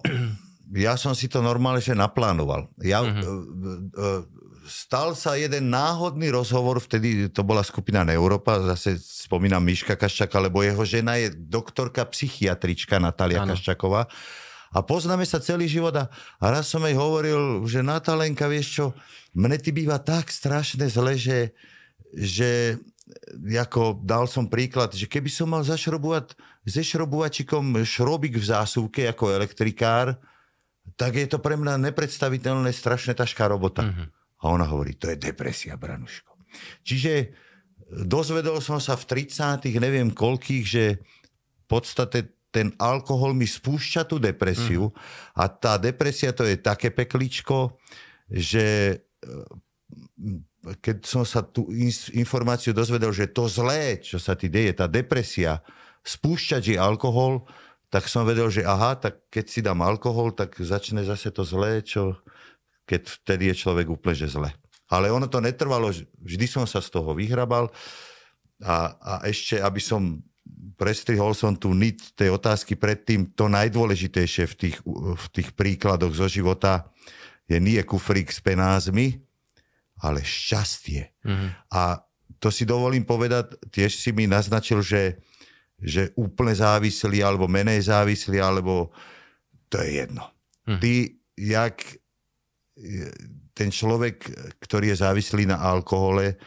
ja 0.73 0.97
som 0.97 1.13
si 1.13 1.29
to 1.29 1.39
normálne 1.39 1.79
že 1.79 1.95
naplánoval. 1.95 2.67
Ja, 2.81 3.05
uh-huh. 3.05 4.25
Stal 4.67 5.15
sa 5.15 5.39
jeden 5.39 5.71
náhodný 5.71 6.29
rozhovor, 6.29 6.77
vtedy 6.83 7.31
to 7.31 7.41
bola 7.41 7.63
skupina 7.63 8.03
Neuropa, 8.03 8.59
zase 8.75 8.99
spomínam 8.99 9.63
Miška 9.63 9.95
Kaščaka, 9.95 10.37
lebo 10.37 10.61
jeho 10.61 10.83
žena 10.83 11.17
je 11.17 11.33
doktorka 11.33 12.05
psychiatrička 12.05 12.99
Natália 13.01 13.41
ano. 13.41 13.55
Kaščaková. 13.55 14.05
A 14.75 14.83
poznáme 14.83 15.23
sa 15.23 15.39
celý 15.39 15.71
život 15.71 15.95
a, 15.95 16.11
a 16.37 16.45
raz 16.51 16.67
som 16.67 16.83
jej 16.83 16.93
hovoril, 16.93 17.63
že 17.65 17.79
Natálenka, 17.79 18.51
vieš 18.51 18.67
čo, 18.77 18.85
mne 19.31 19.55
ty 19.57 19.71
býva 19.71 19.97
tak 19.97 20.27
strašne 20.27 20.85
zle, 20.91 21.15
že, 21.15 21.55
že 22.11 22.77
ako 23.55 24.03
dal 24.03 24.27
som 24.27 24.51
príklad, 24.51 24.91
že 24.91 25.07
keby 25.07 25.31
som 25.31 25.47
mal 25.47 25.63
zašrobovať 25.63 26.35
se 26.67 26.83
šrobovačikom 26.83 27.79
šrobik 27.87 28.35
v 28.35 28.43
zásuvke 28.43 29.07
ako 29.07 29.31
elektrikár, 29.31 30.19
tak 30.99 31.15
je 31.15 31.27
to 31.27 31.39
pre 31.39 31.55
mňa 31.55 31.79
nepredstaviteľné, 31.79 32.75
strašne 32.75 33.15
ťažká 33.15 33.47
robota. 33.47 33.87
Mm-hmm. 33.87 34.07
A 34.47 34.55
ona 34.55 34.63
hovorí, 34.63 34.95
to 34.95 35.11
je 35.11 35.19
depresia, 35.19 35.75
Branuško. 35.75 36.31
Čiže 36.87 37.13
e, 37.19 37.25
dozvedol 38.07 38.63
som 38.63 38.79
sa 38.79 38.95
v 38.95 39.27
30 39.27 39.67
neviem 39.75 40.07
koľkých, 40.15 40.63
že 40.63 41.03
v 41.03 41.65
podstate 41.67 42.31
ten 42.47 42.71
alkohol 42.79 43.35
mi 43.35 43.43
spúšťa 43.43 44.07
tú 44.07 44.23
depresiu 44.23 44.87
mm. 44.87 44.95
a 45.35 45.43
tá 45.51 45.75
depresia 45.75 46.31
to 46.31 46.47
je 46.47 46.55
také 46.55 46.95
pekličko, 46.95 47.75
že 48.31 48.95
e, 48.95 49.35
keď 50.79 51.03
som 51.03 51.27
sa 51.27 51.43
tú 51.43 51.67
informáciu 52.15 52.71
dozvedel, 52.71 53.11
že 53.11 53.31
to 53.31 53.51
zlé, 53.51 53.99
čo 53.99 54.15
sa 54.15 54.35
ti 54.39 54.47
deje, 54.47 54.71
tá 54.79 54.87
depresia, 54.87 55.59
spúšťať 56.07 56.75
je 56.75 56.77
alkohol, 56.79 57.43
tak 57.87 58.11
som 58.11 58.27
vedel, 58.27 58.51
že 58.51 58.67
aha, 58.67 58.99
tak 58.99 59.27
keď 59.31 59.45
si 59.47 59.59
dám 59.63 59.79
alkohol, 59.79 60.35
tak 60.35 60.59
začne 60.59 61.07
zase 61.07 61.31
to 61.31 61.47
zlé, 61.47 61.79
čo, 61.83 62.19
keď 62.87 63.01
vtedy 63.21 63.51
je 63.51 63.61
človek 63.67 63.91
úplne 63.91 64.15
že 64.15 64.31
zle. 64.31 64.49
Ale 64.87 65.11
ono 65.11 65.27
to 65.27 65.43
netrvalo, 65.43 65.91
vždy 66.23 66.47
som 66.47 66.63
sa 66.63 66.79
z 66.79 66.87
toho 66.87 67.11
vyhrabal 67.11 67.67
a, 68.63 68.95
a 68.95 69.13
ešte, 69.27 69.59
aby 69.59 69.83
som 69.83 70.23
prestrihol 70.79 71.35
som 71.35 71.51
tú 71.59 71.75
nit 71.75 71.99
tej 72.15 72.31
otázky 72.31 72.79
predtým, 72.79 73.35
to 73.35 73.51
najdôležitejšie 73.51 74.45
v 74.47 74.55
tých, 74.55 74.77
v 74.87 75.25
tých 75.35 75.49
príkladoch 75.51 76.15
zo 76.15 76.31
života 76.31 76.87
je 77.51 77.59
nie 77.59 77.79
kufrík 77.83 78.31
s 78.31 78.39
penázmi, 78.39 79.19
ale 79.99 80.21
šťastie. 80.21 81.11
Mm-hmm. 81.25 81.49
A 81.73 81.99
to 82.37 82.53
si 82.53 82.63
dovolím 82.63 83.03
povedať, 83.03 83.57
tiež 83.73 83.97
si 83.97 84.13
mi 84.13 84.29
naznačil, 84.29 84.85
že, 84.85 85.17
že 85.81 86.13
úplne 86.13 86.53
závislý, 86.53 87.25
alebo 87.25 87.49
menej 87.49 87.89
závislý, 87.89 88.37
alebo 88.37 88.93
to 89.67 89.81
je 89.81 90.05
jedno. 90.05 90.29
Mm-hmm. 90.69 90.79
Ty, 90.79 90.93
jak 91.37 91.75
ten 93.57 93.69
človek, 93.73 94.21
ktorý 94.61 94.93
je 94.93 95.01
závislý 95.01 95.49
na 95.49 95.57
alkohole, 95.57 96.37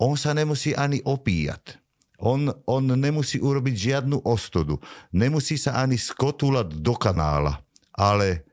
on 0.00 0.16
sa 0.16 0.32
nemusí 0.32 0.72
ani 0.72 1.04
opíjať. 1.04 1.80
On, 2.24 2.48
on 2.64 2.84
nemusí 2.96 3.36
urobiť 3.36 3.74
žiadnu 3.74 4.24
ostudu. 4.24 4.80
Nemusí 5.12 5.60
sa 5.60 5.82
ani 5.84 6.00
skotúľať 6.00 6.80
do 6.80 6.94
kanála. 6.96 7.60
Ale 7.92 8.48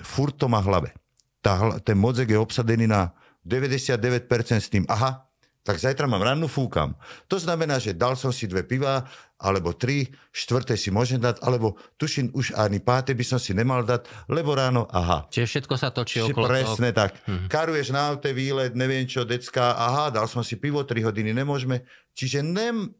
furt 0.00 0.38
to 0.38 0.46
má 0.46 0.62
hlave. 0.62 0.94
Tá, 1.40 1.80
ten 1.82 1.96
mozek 1.96 2.30
je 2.30 2.38
obsadený 2.38 2.86
na 2.86 3.10
99% 3.42 4.20
s 4.60 4.68
tým, 4.68 4.84
aha, 4.86 5.24
tak 5.64 5.80
zajtra 5.80 6.08
mám 6.08 6.24
rannú, 6.24 6.48
fúkam. 6.48 6.96
To 7.28 7.36
znamená, 7.40 7.80
že 7.80 7.96
dal 7.96 8.16
som 8.16 8.32
si 8.32 8.48
dve 8.48 8.64
piva, 8.64 9.08
alebo 9.40 9.72
tri, 9.72 10.12
štvrté 10.30 10.76
si 10.76 10.92
môžem 10.92 11.16
dať, 11.16 11.40
alebo 11.40 11.80
tuším, 11.96 12.36
už 12.36 12.52
ani 12.60 12.78
páté 12.78 13.16
by 13.16 13.24
som 13.24 13.40
si 13.40 13.56
nemal 13.56 13.82
dať, 13.82 14.04
lebo 14.28 14.52
ráno, 14.52 14.84
aha. 14.92 15.26
Čiže 15.32 15.64
všetko 15.64 15.74
sa 15.80 15.88
točí 15.88 16.20
okolo 16.20 16.44
Presne 16.44 16.92
toho. 16.92 17.00
tak. 17.00 17.10
Mhm. 17.24 17.46
Karuješ 17.48 17.88
na 17.96 18.12
aute, 18.12 18.30
výlet, 18.36 18.76
neviem 18.76 19.08
čo, 19.08 19.24
decka, 19.24 19.74
aha, 19.74 20.12
dal 20.12 20.28
som 20.28 20.44
si 20.44 20.60
pivo, 20.60 20.84
tri 20.84 21.00
hodiny 21.00 21.32
nemôžeme. 21.32 21.88
Čiže 22.12 22.44
nem, 22.44 22.92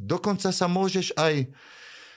dokonca 0.00 0.48
sa 0.48 0.64
môžeš 0.64 1.12
aj 1.20 1.52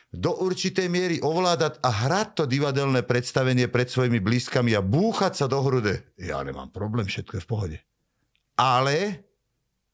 do 0.09 0.33
určitej 0.41 0.89
miery 0.89 1.17
ovládať 1.21 1.77
a 1.85 1.89
hrať 1.93 2.27
to 2.33 2.43
divadelné 2.49 3.05
predstavenie 3.05 3.69
pred 3.69 3.85
svojimi 3.85 4.17
blízkami 4.17 4.73
a 4.73 4.81
búchať 4.81 5.37
sa 5.37 5.45
do 5.45 5.61
hrude. 5.61 6.01
Ja 6.17 6.41
nemám 6.41 6.73
problém, 6.73 7.05
všetko 7.05 7.37
je 7.37 7.43
v 7.45 7.49
pohode. 7.49 7.77
Ale 8.57 9.21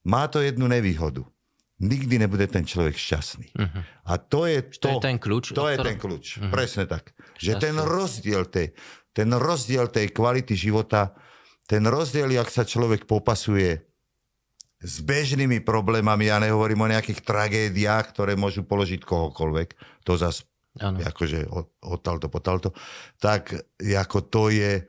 má 0.07 0.29
to 0.31 0.39
jednu 0.39 0.71
nevýhodu. 0.71 1.27
Nikdy 1.75 2.23
nebude 2.23 2.47
ten 2.47 2.63
človek 2.63 2.95
šťastný. 2.95 3.51
Uh-huh. 3.51 3.81
A 4.07 4.15
to 4.15 4.47
je 4.47 4.63
to, 4.79 4.87
to 4.87 4.89
je 4.95 5.05
ten 5.11 5.17
kľúč. 5.19 5.51
To 5.51 5.67
je 5.67 5.77
ten 5.83 5.99
kľúč, 5.99 6.25
uh-huh. 6.39 6.47
presne 6.47 6.87
tak. 6.87 7.11
Že 7.35 7.59
ten 7.59 7.75
rozdiel, 7.75 8.47
tej, 8.47 8.71
ten 9.11 9.27
rozdiel 9.35 9.91
tej 9.91 10.15
kvality 10.15 10.55
života, 10.55 11.11
ten 11.67 11.83
rozdiel, 11.83 12.31
jak 12.31 12.47
sa 12.47 12.63
človek 12.63 13.03
popasuje 13.03 13.83
s 14.85 15.01
bežnými 15.01 15.65
problémami, 15.65 16.29
ja 16.29 16.37
nehovorím 16.39 16.85
o 16.85 16.91
nejakých 16.91 17.25
tragédiách, 17.25 18.05
ktoré 18.13 18.37
môžu 18.37 18.63
položiť 18.63 19.01
kohokoľvek, 19.01 19.67
to 20.05 20.13
zase 20.15 20.45
akože 20.79 21.47
odtalto, 21.81 22.27
potalto, 22.27 22.69
tak 23.19 23.55
ako 23.79 24.17
to 24.27 24.51
je, 24.51 24.83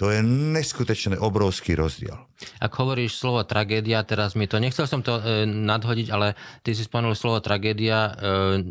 to 0.00 0.08
je 0.08 0.24
neskutočne 0.24 1.20
obrovský 1.20 1.76
rozdiel. 1.76 2.16
Ak 2.56 2.72
hovoríš 2.80 3.20
slovo 3.20 3.44
tragédia, 3.44 4.00
teraz 4.00 4.32
mi 4.32 4.48
to, 4.48 4.56
nechcel 4.56 4.88
som 4.88 5.04
to 5.04 5.20
e, 5.20 5.44
nadhodiť, 5.44 6.08
ale 6.08 6.40
ty 6.64 6.72
si 6.72 6.88
spomenul 6.88 7.12
slovo 7.12 7.44
tragédia, 7.44 8.16
e, 8.16 8.64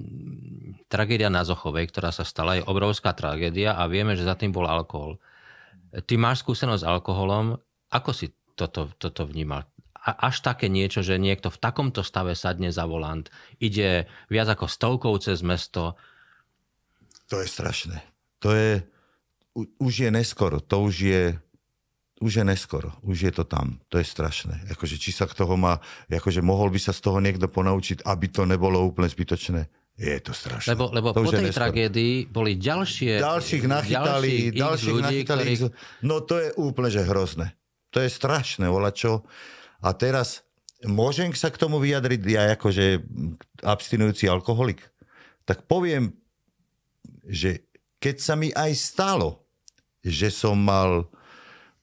tragédia 0.90 1.30
na 1.30 1.46
Zochovej, 1.46 1.86
ktorá 1.94 2.10
sa 2.10 2.26
stala, 2.26 2.58
je 2.58 2.66
obrovská 2.66 3.14
tragédia 3.14 3.78
a 3.78 3.86
vieme, 3.86 4.18
že 4.18 4.26
za 4.26 4.34
tým 4.34 4.50
bol 4.50 4.66
alkohol. 4.66 5.22
Ty 5.94 6.18
máš 6.18 6.42
skúsenosť 6.42 6.82
s 6.82 6.90
alkoholom, 6.90 7.62
ako 7.94 8.10
si 8.10 8.34
toto, 8.58 8.90
toto 8.98 9.30
vnímal? 9.30 9.70
A, 10.02 10.34
až 10.34 10.42
také 10.42 10.66
niečo, 10.66 11.06
že 11.06 11.22
niekto 11.22 11.54
v 11.54 11.62
takomto 11.62 12.02
stave 12.02 12.34
sadne 12.34 12.74
za 12.74 12.90
volant, 12.90 13.30
ide 13.62 14.10
viac 14.34 14.50
ako 14.50 14.66
stovkou 14.66 15.14
cez 15.22 15.46
mesto. 15.46 15.94
To 17.30 17.38
je 17.38 17.46
strašné. 17.46 18.02
To 18.42 18.50
je, 18.50 18.82
už 19.80 19.94
je 20.06 20.10
neskoro, 20.14 20.62
to 20.62 20.86
už 20.86 20.96
je, 21.00 21.24
už 22.22 22.32
je 22.40 22.44
neskoro, 22.44 22.94
už 23.02 23.18
je 23.30 23.32
to 23.34 23.44
tam, 23.44 23.80
to 23.90 23.98
je 23.98 24.06
strašné. 24.06 24.70
Akože 24.72 25.00
či 25.00 25.12
sa 25.16 25.26
k 25.26 25.34
toho 25.34 25.56
má, 25.58 25.82
akože 26.08 26.44
mohol 26.44 26.70
by 26.70 26.80
sa 26.80 26.94
z 26.94 27.02
toho 27.04 27.18
niekto 27.24 27.48
ponaučiť, 27.50 28.06
aby 28.06 28.26
to 28.30 28.44
nebolo 28.46 28.80
úplne 28.84 29.10
zbytočné. 29.10 29.68
Je 30.00 30.16
to 30.24 30.32
strašné. 30.32 30.80
Lebo, 30.80 30.96
lebo 30.96 31.12
to 31.12 31.28
po 31.28 31.32
tej 31.36 31.52
neskoro. 31.52 31.60
tragédii 31.68 32.32
boli 32.32 32.56
ďalšie... 32.56 33.20
Ďalších 33.20 33.64
nachytali, 33.68 34.32
ďalších, 34.48 34.56
ďalších 34.56 34.94
ľudí, 34.96 35.18
nachytali. 35.28 35.44
Ktorých... 35.44 35.62
No 36.08 36.24
to 36.24 36.36
je 36.40 36.50
úplne, 36.56 36.88
že 36.88 37.04
hrozné. 37.04 37.52
To 37.92 38.00
je 38.00 38.08
strašné, 38.08 38.72
čo. 38.96 39.28
A 39.84 39.92
teraz 39.92 40.48
môžem 40.88 41.36
sa 41.36 41.52
k 41.52 41.60
tomu 41.60 41.84
vyjadriť 41.84 42.22
ja 42.32 42.56
akože 42.56 43.04
abstinujúci 43.60 44.32
alkoholik. 44.32 44.88
Tak 45.44 45.68
poviem, 45.68 46.16
že 47.28 47.68
keď 48.00 48.16
sa 48.24 48.40
mi 48.40 48.56
aj 48.56 48.72
stalo, 48.80 49.44
že 50.10 50.34
som 50.34 50.58
mal 50.58 51.08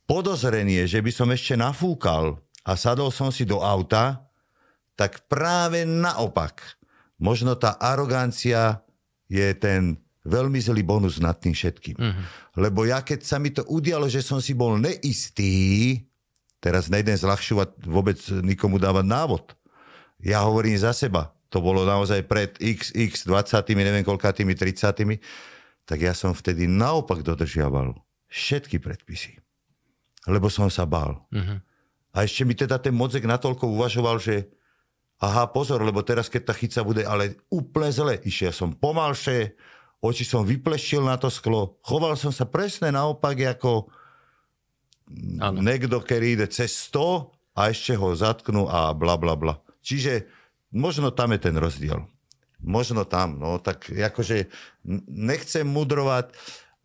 podozrenie, 0.06 0.86
že 0.86 1.02
by 1.02 1.10
som 1.10 1.28
ešte 1.30 1.58
nafúkal 1.58 2.38
a 2.62 2.72
sadol 2.78 3.10
som 3.10 3.30
si 3.30 3.46
do 3.46 3.62
auta, 3.62 4.26
tak 4.94 5.26
práve 5.30 5.86
naopak. 5.86 6.62
Možno 7.18 7.58
tá 7.58 7.78
arogancia 7.78 8.82
je 9.26 9.46
ten 9.56 9.98
veľmi 10.26 10.58
zlý 10.58 10.82
bonus 10.82 11.22
nad 11.22 11.38
tým 11.38 11.54
všetkým. 11.54 11.96
Uh-huh. 11.96 12.24
Lebo 12.58 12.82
ja 12.86 13.02
keď 13.02 13.22
sa 13.22 13.38
mi 13.38 13.54
to 13.54 13.62
udialo, 13.66 14.10
že 14.10 14.22
som 14.22 14.42
si 14.42 14.52
bol 14.52 14.74
neistý, 14.76 16.02
teraz 16.58 16.90
nejdem 16.90 17.14
zľahšovať 17.14 17.86
vôbec 17.86 18.18
nikomu 18.42 18.82
dávať 18.82 19.06
návod. 19.06 19.44
Ja 20.18 20.42
hovorím 20.42 20.76
za 20.76 20.90
seba. 20.90 21.30
To 21.54 21.62
bolo 21.62 21.86
naozaj 21.86 22.26
pred 22.26 22.58
x, 22.58 22.90
x 22.90 23.22
20, 23.22 23.62
neviem 23.78 24.02
koľkátými, 24.02 24.58
30 24.58 25.22
tak 25.86 26.02
ja 26.02 26.12
som 26.12 26.34
vtedy 26.34 26.66
naopak 26.66 27.22
dodržiaval 27.22 27.94
všetky 28.30 28.82
predpisy. 28.82 29.38
Lebo 30.26 30.50
som 30.50 30.66
sa 30.66 30.82
bál. 30.84 31.22
Uh-huh. 31.30 31.62
A 32.16 32.24
ešte 32.26 32.42
mi 32.42 32.56
teda 32.56 32.80
ten 32.80 32.96
mozek 32.96 33.28
natoľko 33.28 33.70
uvažoval, 33.70 34.18
že 34.18 34.50
aha, 35.20 35.48
pozor, 35.48 35.80
lebo 35.80 36.04
teraz, 36.04 36.28
keď 36.28 36.42
tá 36.50 36.54
chyca 36.56 36.80
bude 36.84 37.02
ale 37.04 37.40
úplne 37.48 37.88
zle, 37.92 38.14
išiel 38.24 38.52
som 38.52 38.74
pomalšie, 38.74 39.56
oči 40.04 40.24
som 40.28 40.44
vyplešil 40.44 41.04
na 41.04 41.16
to 41.16 41.32
sklo, 41.32 41.80
choval 41.80 42.16
som 42.18 42.32
sa 42.32 42.44
presne 42.44 42.92
naopak, 42.92 43.56
ako 43.56 43.88
ano. 45.40 45.62
niekto, 45.62 45.96
ktorý 45.96 46.36
ide 46.36 46.46
cez 46.50 46.90
100 46.92 47.56
a 47.56 47.60
ešte 47.72 47.96
ho 47.96 48.12
zatknú 48.12 48.68
a 48.68 48.92
bla 48.92 49.16
bla 49.16 49.32
bla. 49.38 49.54
Čiže 49.80 50.28
možno 50.74 51.14
tam 51.14 51.32
je 51.32 51.40
ten 51.40 51.56
rozdiel. 51.56 52.04
Možno 52.60 53.04
tam, 53.04 53.38
no 53.38 53.60
tak 53.60 53.88
akože 53.92 54.48
nechcem 55.06 55.64
mudrovať. 55.68 56.32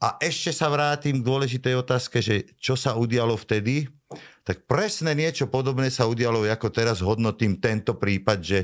A 0.02 0.18
ešte 0.18 0.50
sa 0.50 0.66
vrátim 0.74 1.22
k 1.22 1.28
dôležitej 1.28 1.78
otázke, 1.78 2.26
že 2.26 2.58
čo 2.58 2.74
sa 2.74 2.98
udialo 2.98 3.38
vtedy, 3.38 3.86
tak 4.42 4.66
presne 4.66 5.14
niečo 5.14 5.46
podobné 5.46 5.94
sa 5.94 6.10
udialo, 6.10 6.42
ako 6.50 6.74
teraz 6.74 7.06
hodnotím 7.06 7.62
tento 7.62 7.94
prípad, 7.94 8.42
že, 8.42 8.60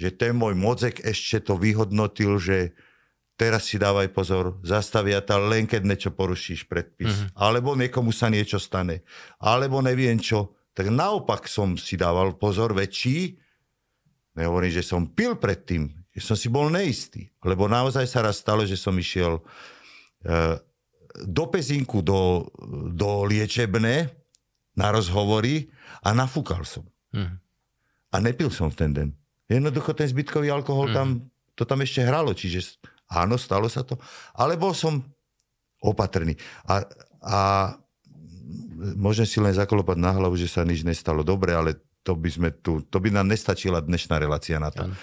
že 0.00 0.08
ten 0.16 0.32
môj 0.32 0.56
mozek 0.56 1.04
ešte 1.04 1.44
to 1.44 1.60
vyhodnotil, 1.60 2.40
že 2.40 2.72
teraz 3.36 3.68
si 3.68 3.76
dávaj 3.76 4.08
pozor, 4.16 4.56
zastavia 4.64 5.20
ta 5.20 5.36
len 5.36 5.68
keď 5.68 5.84
niečo 5.84 6.10
porušíš 6.16 6.64
predpis. 6.64 7.12
Mm-hmm. 7.12 7.36
Alebo 7.36 7.76
niekomu 7.76 8.08
sa 8.08 8.32
niečo 8.32 8.56
stane. 8.56 9.04
Alebo 9.36 9.84
neviem 9.84 10.16
čo. 10.16 10.56
Tak 10.72 10.88
naopak 10.88 11.44
som 11.44 11.76
si 11.76 12.00
dával 12.00 12.40
pozor 12.40 12.72
väčší. 12.72 13.36
Nehovorím, 14.34 14.72
že 14.74 14.82
som 14.82 15.06
pil 15.06 15.36
predtým 15.36 16.04
že 16.14 16.22
som 16.22 16.38
si 16.38 16.46
bol 16.46 16.70
neistý. 16.70 17.26
Lebo 17.42 17.66
naozaj 17.66 18.06
sa 18.06 18.22
raz 18.22 18.38
stalo, 18.38 18.62
že 18.62 18.78
som 18.78 18.94
išiel 18.94 19.42
do 21.14 21.44
Pezinku, 21.46 22.02
do, 22.02 22.48
do 22.90 23.22
liečebné 23.28 24.10
na 24.74 24.88
rozhovory 24.90 25.70
a 26.02 26.10
nafúkal 26.10 26.66
som. 26.66 26.82
Mm. 27.14 27.38
A 28.10 28.16
nepil 28.18 28.50
som 28.50 28.70
v 28.70 28.78
ten 28.78 28.90
deň. 28.90 29.08
Jednoducho 29.46 29.94
ten 29.94 30.10
zbytkový 30.10 30.50
alkohol 30.50 30.90
mm. 30.90 30.94
tam, 30.94 31.08
to 31.54 31.62
tam 31.62 31.84
ešte 31.84 32.02
hralo, 32.02 32.34
čiže 32.34 32.80
áno, 33.06 33.38
stalo 33.38 33.70
sa 33.70 33.86
to. 33.86 33.94
Ale 34.34 34.58
bol 34.58 34.74
som 34.74 35.04
opatrný. 35.78 36.34
A, 36.66 36.82
a 37.22 37.40
môžem 38.98 39.28
si 39.28 39.38
len 39.38 39.54
zakolopať 39.54 39.96
na 40.00 40.16
hlavu, 40.16 40.34
že 40.34 40.50
sa 40.50 40.66
nič 40.66 40.82
nestalo 40.82 41.22
dobre, 41.22 41.54
ale 41.54 41.78
to 42.04 42.18
by, 42.18 42.28
sme 42.28 42.48
tu, 42.60 42.82
to 42.84 42.98
by 43.00 43.08
nám 43.08 43.30
nestačila 43.30 43.80
dnešná 43.80 44.18
relácia 44.18 44.58
na 44.60 44.68
to. 44.74 44.84
Ano. 44.84 44.94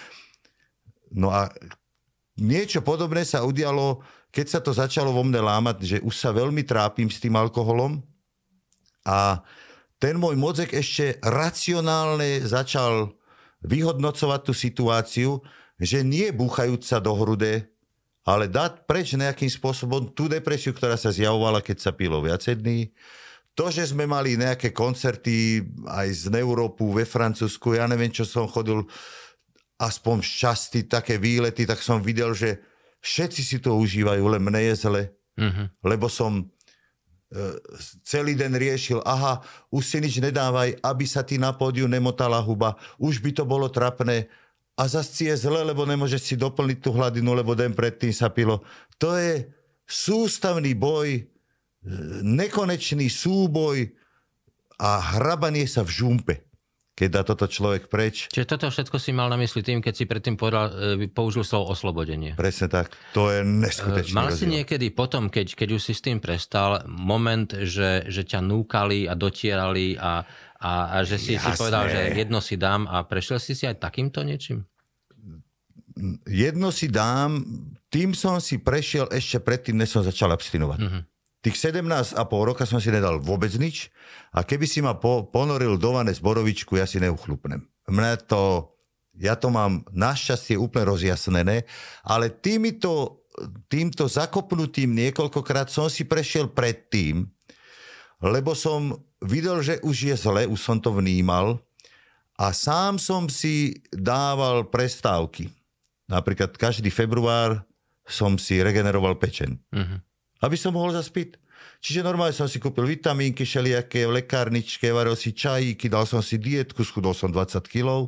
No 1.12 1.28
a 1.32 1.50
niečo 2.40 2.80
podobné 2.86 3.28
sa 3.28 3.44
udialo, 3.44 4.04
keď 4.32 4.46
sa 4.48 4.60
to 4.64 4.72
začalo 4.72 5.12
vo 5.12 5.24
mne 5.28 5.44
lámať, 5.44 5.78
že 5.84 5.98
už 6.00 6.16
sa 6.16 6.32
veľmi 6.32 6.64
trápim 6.64 7.12
s 7.12 7.20
tým 7.20 7.36
alkoholom 7.36 8.00
a 9.04 9.44
ten 10.02 10.18
môj 10.18 10.34
mozek 10.34 10.74
ešte 10.74 11.22
racionálne 11.22 12.42
začal 12.42 13.14
vyhodnocovať 13.62 14.42
tú 14.42 14.54
situáciu, 14.58 15.32
že 15.78 16.02
nie 16.02 16.34
búchajúc 16.34 16.82
sa 16.82 16.98
do 16.98 17.14
hrude, 17.14 17.70
ale 18.26 18.50
dať 18.50 18.86
preč 18.86 19.14
nejakým 19.14 19.50
spôsobom 19.50 20.14
tú 20.14 20.26
depresiu, 20.26 20.74
ktorá 20.74 20.98
sa 20.98 21.14
zjavovala, 21.14 21.62
keď 21.62 21.78
sa 21.78 21.92
pilo 21.94 22.22
viacej 22.22 22.62
dní. 22.62 22.94
To, 23.58 23.68
že 23.68 23.90
sme 23.90 24.08
mali 24.08 24.40
nejaké 24.40 24.72
koncerty 24.72 25.66
aj 25.86 26.08
z 26.10 26.24
Európu, 26.34 26.96
ve 26.96 27.04
Francúzsku, 27.04 27.76
ja 27.76 27.86
neviem, 27.86 28.14
čo 28.14 28.24
som 28.24 28.48
chodil 28.48 28.88
aspoň 29.82 30.22
šťastí 30.22 30.86
také 30.86 31.18
výlety, 31.18 31.66
tak 31.66 31.82
som 31.82 31.98
videl, 31.98 32.38
že 32.38 32.62
všetci 33.02 33.42
si 33.42 33.58
to 33.58 33.74
užívajú, 33.82 34.22
len 34.30 34.42
mne 34.46 34.62
je 34.70 34.76
zle. 34.78 35.04
Mm-hmm. 35.42 35.66
Lebo 35.82 36.06
som 36.06 36.38
e, 36.38 36.44
celý 38.06 38.38
den 38.38 38.54
riešil, 38.54 39.02
aha, 39.02 39.42
už 39.74 39.82
si 39.82 39.98
nič 39.98 40.22
nedávaj, 40.22 40.78
aby 40.86 41.06
sa 41.10 41.26
ti 41.26 41.42
na 41.42 41.50
pódiu 41.50 41.90
nemotala 41.90 42.38
huba, 42.38 42.78
už 43.02 43.26
by 43.26 43.34
to 43.34 43.42
bolo 43.42 43.66
trapné 43.74 44.30
a 44.78 44.86
zase 44.86 45.34
je 45.34 45.50
zle, 45.50 45.66
lebo 45.66 45.82
nemôžeš 45.90 46.22
si 46.22 46.36
doplniť 46.38 46.78
tú 46.78 46.94
hladinu, 46.94 47.34
lebo 47.34 47.58
den 47.58 47.74
predtým 47.74 48.14
sa 48.14 48.30
pilo. 48.30 48.62
To 49.02 49.18
je 49.18 49.50
sústavný 49.90 50.78
boj 50.78 51.26
nekonečný 52.22 53.10
súboj 53.10 53.90
a 54.78 55.02
hrabanie 55.18 55.66
sa 55.66 55.82
v 55.82 55.90
žumpe 55.90 56.51
keď 56.92 57.10
dá 57.10 57.22
toto 57.24 57.48
človek 57.48 57.88
preč. 57.88 58.28
Čiže 58.30 58.48
toto 58.48 58.68
všetko 58.68 58.98
si 59.00 59.16
mal 59.16 59.32
na 59.32 59.40
mysli 59.40 59.64
tým, 59.64 59.80
keď 59.80 59.94
si 59.96 60.06
predtým 60.06 60.36
povedal, 60.36 61.00
e, 61.00 61.08
použil 61.08 61.48
slovo 61.48 61.72
oslobodenie. 61.72 62.36
Presne 62.36 62.68
tak. 62.68 62.94
To 63.16 63.32
je 63.32 63.42
neskutočné. 63.42 64.14
Mal 64.14 64.30
si 64.36 64.46
niekedy 64.46 64.92
potom, 64.92 65.32
keď, 65.32 65.56
keď 65.56 65.80
už 65.80 65.82
si 65.82 65.94
s 65.96 66.04
tým 66.04 66.20
prestal, 66.20 66.84
moment, 66.86 67.48
že, 67.64 68.06
že 68.12 68.28
ťa 68.28 68.44
núkali 68.44 69.08
a 69.08 69.16
dotierali 69.16 69.96
a, 69.96 70.28
a, 70.60 70.72
a 70.94 71.08
že 71.08 71.18
si 71.18 71.34
Jasné. 71.40 71.42
si 71.42 71.50
povedal, 71.58 71.84
že 71.90 72.02
jedno 72.14 72.44
si 72.44 72.60
dám 72.60 72.86
a 72.86 73.08
prešiel 73.08 73.40
si 73.40 73.56
si 73.56 73.64
aj 73.66 73.80
takýmto 73.80 74.22
niečím? 74.22 74.68
Jedno 76.28 76.72
si 76.72 76.88
dám, 76.88 77.44
tým 77.92 78.16
som 78.16 78.40
si 78.40 78.60
prešiel 78.60 79.12
ešte 79.12 79.44
predtým, 79.44 79.76
než 79.76 79.96
som 79.96 80.04
začal 80.04 80.32
abstinovať. 80.32 80.80
Mm-hmm. 80.80 81.11
Tých 81.42 81.58
17 81.58 82.14
a 82.14 82.24
pol 82.30 82.54
roka 82.54 82.70
som 82.70 82.78
si 82.78 82.94
nedal 82.94 83.18
vôbec 83.18 83.50
nič 83.58 83.90
a 84.30 84.46
keby 84.46 84.70
si 84.70 84.78
ma 84.78 84.94
po, 84.94 85.26
ponoril 85.26 85.82
do 85.82 85.98
vane 85.98 86.14
z 86.14 86.22
borovičku, 86.22 86.78
ja 86.78 86.86
si 86.86 87.02
neuchlupnem. 87.02 87.66
Mne 87.90 88.22
to, 88.30 88.70
ja 89.18 89.34
to 89.34 89.50
mám 89.50 89.82
našťastie 89.90 90.54
úplne 90.54 90.86
rozjasnené, 90.94 91.66
ale 92.06 92.30
týmito, 92.30 93.26
týmto 93.66 94.06
zakopnutým 94.06 94.94
niekoľkokrát 94.94 95.74
som 95.74 95.90
si 95.90 96.06
prešiel 96.06 96.54
predtým, 96.54 97.26
lebo 98.22 98.54
som 98.54 98.94
videl, 99.26 99.66
že 99.66 99.82
už 99.82 100.14
je 100.14 100.16
zle, 100.22 100.46
už 100.46 100.62
som 100.62 100.78
to 100.78 100.94
vnímal 100.94 101.58
a 102.38 102.54
sám 102.54 103.02
som 103.02 103.26
si 103.26 103.82
dával 103.90 104.70
prestávky. 104.70 105.50
Napríklad 106.06 106.54
každý 106.54 106.94
február 106.94 107.66
som 108.06 108.38
si 108.38 108.62
regeneroval 108.62 109.18
pečen. 109.18 109.58
Uh-huh 109.74 110.06
aby 110.42 110.58
som 110.58 110.74
mohol 110.74 110.92
zaspiť. 110.94 111.38
Čiže 111.82 112.06
normálne 112.06 112.34
som 112.34 112.46
si 112.46 112.62
kúpil 112.62 112.86
vitamínky 112.86 113.42
všelijaké 113.42 114.06
v 114.06 114.22
lekárničke, 114.22 114.90
varil 114.94 115.18
si 115.18 115.34
čajíky, 115.34 115.90
dal 115.90 116.06
som 116.06 116.22
si 116.22 116.38
dietku, 116.38 116.86
schudol 116.86 117.18
som 117.18 117.34
20 117.34 117.58
kg, 117.66 118.06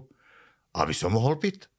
aby 0.77 0.93
som 0.93 1.13
mohol 1.13 1.41
piť. 1.41 1.69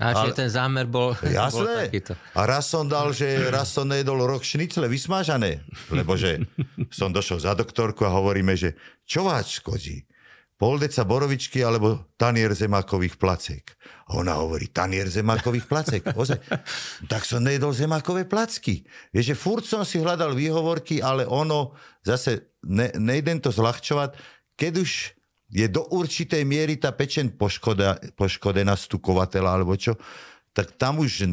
A 0.00 0.16
Ale... 0.16 0.32
ten 0.32 0.48
zámer 0.48 0.88
bol, 0.88 1.12
jasné. 1.26 1.52
bol 1.52 1.66
takýto. 1.66 2.12
A 2.32 2.40
raz 2.48 2.70
som 2.70 2.88
dal, 2.88 3.12
že 3.12 3.28
raz 3.52 3.74
som 3.74 3.84
nejedol 3.84 4.24
rok 4.24 4.40
šnicle 4.40 4.88
vysmážané, 4.88 5.60
lebo 5.92 6.16
že 6.16 6.46
som 6.98 7.12
došiel 7.12 7.42
za 7.42 7.52
doktorku 7.52 8.06
a 8.08 8.14
hovoríme, 8.14 8.56
že 8.56 8.78
čo 9.04 9.26
vás 9.26 9.52
škodí? 9.52 10.06
Pol 10.62 10.78
deca 10.78 11.02
borovičky 11.02 11.58
alebo 11.66 12.14
tanier 12.14 12.54
zemákových 12.54 13.18
placek. 13.18 13.74
A 14.06 14.22
ona 14.22 14.38
hovorí, 14.38 14.70
tanier 14.70 15.10
zemákových 15.10 15.66
placek. 15.66 16.02
Ozaj. 16.14 16.38
Tak 17.10 17.26
som 17.26 17.42
nejedol 17.42 17.74
zemákové 17.74 18.30
placky. 18.30 18.86
Je, 19.10 19.26
že 19.26 19.34
furt 19.34 19.66
som 19.66 19.82
si 19.82 19.98
hľadal 19.98 20.38
výhovorky, 20.38 21.02
ale 21.02 21.26
ono, 21.26 21.74
zase 22.06 22.54
ne, 22.62 22.94
nejdem 22.94 23.42
to 23.42 23.50
zľahčovať, 23.50 24.14
keď 24.54 24.72
už 24.78 24.90
je 25.50 25.66
do 25.66 25.82
určitej 25.90 26.46
miery 26.46 26.78
tá 26.78 26.94
pečen 26.94 27.34
poškoda, 27.34 27.98
poškodená 28.14 28.78
stukovateľa 28.78 29.50
alebo 29.50 29.74
čo, 29.74 29.98
tak 30.54 30.78
tam 30.78 31.02
už 31.02 31.26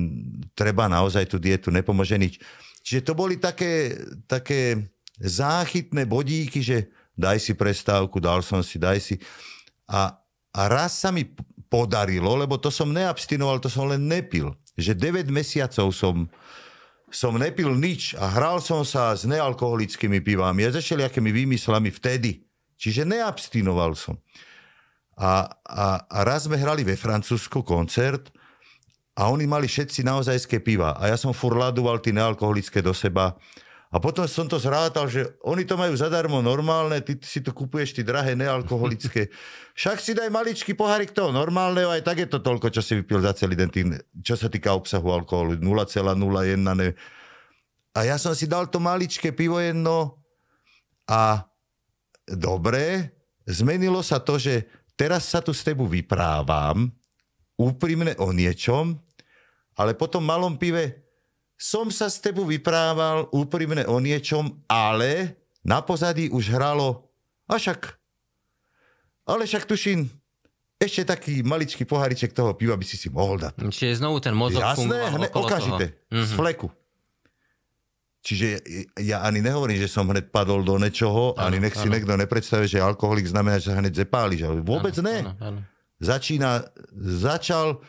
treba 0.58 0.89
naozaj 0.89 1.30
tú 1.30 1.38
dietu, 1.38 1.70
nepomôže 1.70 2.18
nič. 2.18 2.42
Čiže 2.82 3.06
to 3.06 3.13
boli 3.13 3.38
také, 3.38 3.94
také 4.26 4.89
záchytné 5.22 6.10
bodíky, 6.10 6.65
že 6.65 6.89
daj 7.20 7.44
si 7.44 7.54
prestávku, 7.54 8.24
dal 8.24 8.40
som 8.40 8.64
si, 8.64 8.80
daj 8.80 9.04
si. 9.04 9.16
A, 9.92 10.16
a 10.56 10.62
raz 10.72 10.96
sa 11.04 11.12
mi 11.12 11.28
podarilo, 11.68 12.34
lebo 12.40 12.56
to 12.56 12.72
som 12.72 12.96
neabstinoval, 12.96 13.60
to 13.60 13.68
som 13.68 13.92
len 13.92 14.08
nepil. 14.08 14.56
Že 14.80 15.28
9 15.28 15.30
mesiacov 15.30 15.92
som, 15.92 16.32
som 17.12 17.36
nepil 17.36 17.76
nič 17.76 18.16
a 18.16 18.32
hral 18.32 18.64
som 18.64 18.88
sa 18.88 19.12
s 19.14 19.28
nealkoholickými 19.28 20.24
pivami 20.24 20.64
a 20.66 20.74
začali 20.74 21.04
akými 21.04 21.30
výmyslami 21.36 21.92
vtedy. 21.92 22.48
Čiže 22.80 23.04
neabstinoval 23.04 23.94
som. 24.00 24.16
A, 25.20 25.52
a, 25.68 25.88
a 26.08 26.20
raz 26.24 26.48
sme 26.48 26.56
hrali 26.56 26.88
ve 26.88 26.96
Francúzsku 26.96 27.60
koncert 27.68 28.32
a 29.20 29.28
oni 29.28 29.44
mali 29.44 29.68
všetci 29.68 30.08
naozajské 30.08 30.64
piva. 30.64 30.96
A 30.96 31.12
ja 31.12 31.20
som 31.20 31.36
fur 31.36 31.60
ladoval 31.60 32.00
tie 32.00 32.16
nealkoholické 32.16 32.80
do 32.80 32.96
seba 32.96 33.36
a 33.89 33.97
potom 33.97 34.30
som 34.30 34.45
to 34.45 34.62
zrátal, 34.62 35.10
že 35.10 35.25
oni 35.41 35.65
to 35.65 35.73
majú 35.73 35.97
zadarmo 35.97 36.45
normálne, 36.45 37.02
ty 37.02 37.17
si 37.25 37.41
to 37.41 37.49
kupuješ, 37.49 37.97
ty 37.97 38.06
drahé 38.06 38.38
nealkoholické. 38.38 39.34
Však 39.80 39.97
si 39.97 40.13
daj 40.13 40.30
maličký 40.30 40.78
pohárik 40.78 41.10
toho 41.10 41.34
normálneho, 41.34 41.89
aj 41.89 42.06
tak 42.06 42.21
je 42.21 42.30
to 42.30 42.38
toľko, 42.38 42.69
čo 42.69 42.86
si 42.86 42.93
vypil 43.02 43.17
za 43.25 43.34
celý 43.34 43.58
den, 43.58 43.73
čo 44.21 44.38
sa 44.38 44.45
týka 44.45 44.78
obsahu 44.78 45.10
alkoholu, 45.10 45.58
0,01. 45.58 46.62
Ne. 46.78 46.93
A 47.97 47.99
ja 48.06 48.21
som 48.21 48.38
si 48.38 48.45
dal 48.45 48.69
to 48.69 48.78
maličké 48.78 49.34
pivo 49.34 49.58
jedno 49.58 50.21
a 51.10 51.49
dobre, 52.30 53.10
zmenilo 53.49 54.06
sa 54.06 54.21
to, 54.21 54.38
že 54.38 54.69
teraz 54.93 55.34
sa 55.34 55.41
tu 55.41 55.49
s 55.49 55.65
tebou 55.65 55.89
vyprávam, 55.89 56.93
úprimne 57.58 58.13
o 58.21 58.30
niečom, 58.30 59.02
ale 59.82 59.97
potom 59.97 60.21
malom 60.21 60.62
pive 60.62 61.09
som 61.60 61.91
sa 61.91 62.08
s 62.08 62.24
tebou 62.24 62.48
vyprával 62.48 63.28
úprimne 63.36 63.84
o 63.91 64.00
niečom, 64.00 64.63
ale 64.72 65.36
na 65.60 65.84
pozadí 65.84 66.32
už 66.32 66.56
hralo, 66.56 67.12
a 67.52 67.60
však, 67.60 68.00
ale 69.28 69.43
však 69.43 69.67
tuším, 69.67 70.08
ešte 70.80 71.04
taký 71.04 71.43
maličký 71.43 71.84
pohariček 71.84 72.32
toho 72.32 72.56
piva 72.56 72.80
by 72.80 72.86
si 72.88 72.95
si 72.95 73.12
mohol 73.12 73.36
dať. 73.36 73.67
Čiže 73.67 74.00
znovu 74.00 74.24
ten 74.24 74.32
mozog 74.32 74.63
Jasné, 74.63 75.12
hne, 75.12 75.28
okamžite, 75.36 75.86
toho. 76.08 76.24
z 76.24 76.32
mhm. 76.32 76.38
fleku. 76.39 76.67
Čiže 78.19 78.48
ja 79.00 79.24
ani 79.24 79.39
nehovorím, 79.39 79.80
že 79.80 79.91
som 79.91 80.08
hneď 80.08 80.32
padol 80.32 80.63
do 80.63 80.76
niečoho, 80.80 81.36
ano, 81.36 81.43
ani 81.52 81.60
nech 81.60 81.76
si 81.76 81.88
ano. 81.88 81.95
niekto 81.95 82.15
nepredstavuje, 82.19 82.67
že 82.67 82.84
alkoholik 82.84 83.28
znamená, 83.28 83.60
že 83.60 83.72
sa 83.72 83.80
hneď 83.80 84.04
zepáliš. 84.04 84.43
Ale 84.48 84.60
vôbec 84.60 84.95
ano, 85.00 85.08
ne. 85.08 85.17
Ano, 85.24 85.34
ano. 85.39 85.60
Začína, 86.00 86.63
začal 87.00 87.84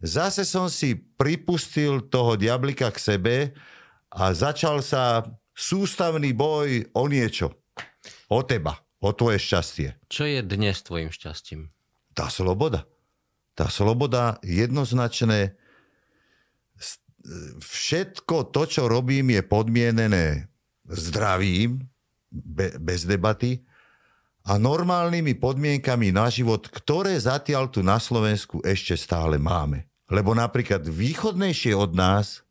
zase 0.00 0.44
som 0.44 0.68
si 0.68 0.94
pripustil 0.94 2.08
toho 2.08 2.36
diablika 2.36 2.92
k 2.92 2.98
sebe 2.98 3.36
a 4.12 4.32
začal 4.32 4.80
sa 4.84 5.24
sústavný 5.56 6.36
boj 6.36 6.92
o 6.92 7.04
niečo. 7.08 7.56
O 8.28 8.44
teba, 8.44 8.76
o 9.00 9.10
tvoje 9.14 9.40
šťastie. 9.40 9.88
Čo 10.10 10.28
je 10.28 10.40
dnes 10.44 10.76
tvojim 10.84 11.08
šťastím? 11.08 11.72
Tá 12.12 12.28
sloboda. 12.28 12.84
Tá 13.56 13.72
sloboda 13.72 14.36
jednoznačné. 14.44 15.56
Všetko 17.58 18.52
to, 18.52 18.62
čo 18.68 18.82
robím, 18.86 19.32
je 19.32 19.42
podmienené 19.42 20.52
zdravím, 20.86 21.88
be, 22.30 22.76
bez 22.78 23.08
debaty 23.08 23.64
a 24.46 24.62
normálnymi 24.62 25.34
podmienkami 25.42 26.14
na 26.14 26.30
život, 26.30 26.70
ktoré 26.70 27.18
zatiaľ 27.18 27.66
tu 27.66 27.82
na 27.82 27.98
Slovensku 27.98 28.62
ešte 28.62 28.94
stále 28.94 29.42
máme. 29.42 29.90
Lebo 30.06 30.30
napríklad 30.38 30.86
východnejšie 30.86 31.74
od 31.74 31.98
nás 31.98 32.46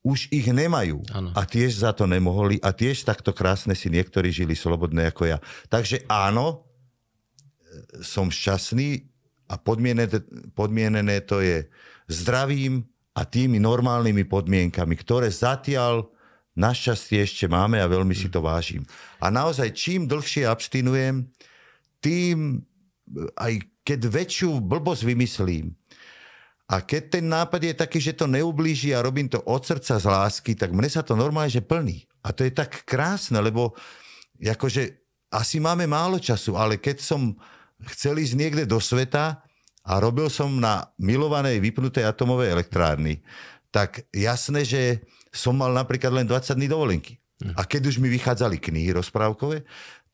už 0.00 0.32
ich 0.32 0.48
nemajú. 0.48 1.04
Ano. 1.12 1.36
A 1.36 1.44
tiež 1.44 1.84
za 1.84 1.92
to 1.92 2.08
nemohli 2.08 2.56
a 2.64 2.72
tiež 2.72 3.04
takto 3.04 3.36
krásne 3.36 3.76
si 3.76 3.92
niektorí 3.92 4.32
žili 4.32 4.56
slobodné 4.56 5.12
ako 5.12 5.28
ja. 5.28 5.38
Takže 5.68 6.08
áno, 6.08 6.64
som 8.00 8.32
šťastný 8.32 9.04
a 9.52 9.60
podmienené, 9.60 10.08
podmienené 10.56 11.20
to 11.20 11.44
je 11.44 11.68
zdravím 12.08 12.88
a 13.12 13.28
tými 13.28 13.60
normálnymi 13.60 14.24
podmienkami, 14.24 14.94
ktoré 14.96 15.28
zatiaľ 15.28 16.08
našťastie 16.60 17.24
ešte 17.24 17.48
máme 17.48 17.80
a 17.80 17.88
veľmi 17.88 18.12
si 18.12 18.28
to 18.28 18.44
vážim. 18.44 18.84
A 19.16 19.32
naozaj, 19.32 19.72
čím 19.72 20.04
dlhšie 20.04 20.44
abstinujem, 20.44 21.32
tým 22.04 22.60
aj 23.40 23.64
keď 23.82 24.00
väčšiu 24.06 24.60
blbosť 24.60 25.02
vymyslím, 25.08 25.72
a 26.70 26.86
keď 26.86 27.18
ten 27.18 27.26
nápad 27.26 27.60
je 27.66 27.74
taký, 27.74 27.98
že 27.98 28.14
to 28.14 28.30
neublíži 28.30 28.94
a 28.94 29.02
robím 29.02 29.26
to 29.26 29.42
od 29.42 29.66
srdca 29.66 29.98
z 29.98 30.06
lásky, 30.06 30.54
tak 30.54 30.70
mne 30.70 30.86
sa 30.86 31.02
to 31.02 31.18
normálne, 31.18 31.50
že 31.50 31.66
plní. 31.66 32.06
A 32.22 32.30
to 32.30 32.46
je 32.46 32.54
tak 32.54 32.86
krásne, 32.86 33.42
lebo 33.42 33.74
akože 34.38 35.02
asi 35.34 35.58
máme 35.58 35.90
málo 35.90 36.22
času, 36.22 36.54
ale 36.54 36.78
keď 36.78 37.02
som 37.02 37.34
chcel 37.90 38.22
ísť 38.22 38.38
niekde 38.38 38.64
do 38.70 38.78
sveta 38.78 39.42
a 39.82 39.92
robil 39.98 40.30
som 40.30 40.62
na 40.62 40.94
milovanej 40.94 41.58
vypnutej 41.58 42.06
atomovej 42.06 42.54
elektrárny, 42.54 43.18
tak 43.74 44.06
jasné, 44.14 44.62
že 44.62 45.02
som 45.30 45.54
mal 45.54 45.70
napríklad 45.70 46.10
len 46.10 46.26
20 46.26 46.58
dní 46.58 46.68
dovolenky. 46.68 47.18
Hm. 47.40 47.54
A 47.56 47.64
keď 47.64 47.88
už 47.90 48.02
mi 48.02 48.10
vychádzali 48.12 48.60
knihy 48.60 48.92
rozprávkové, 48.94 49.64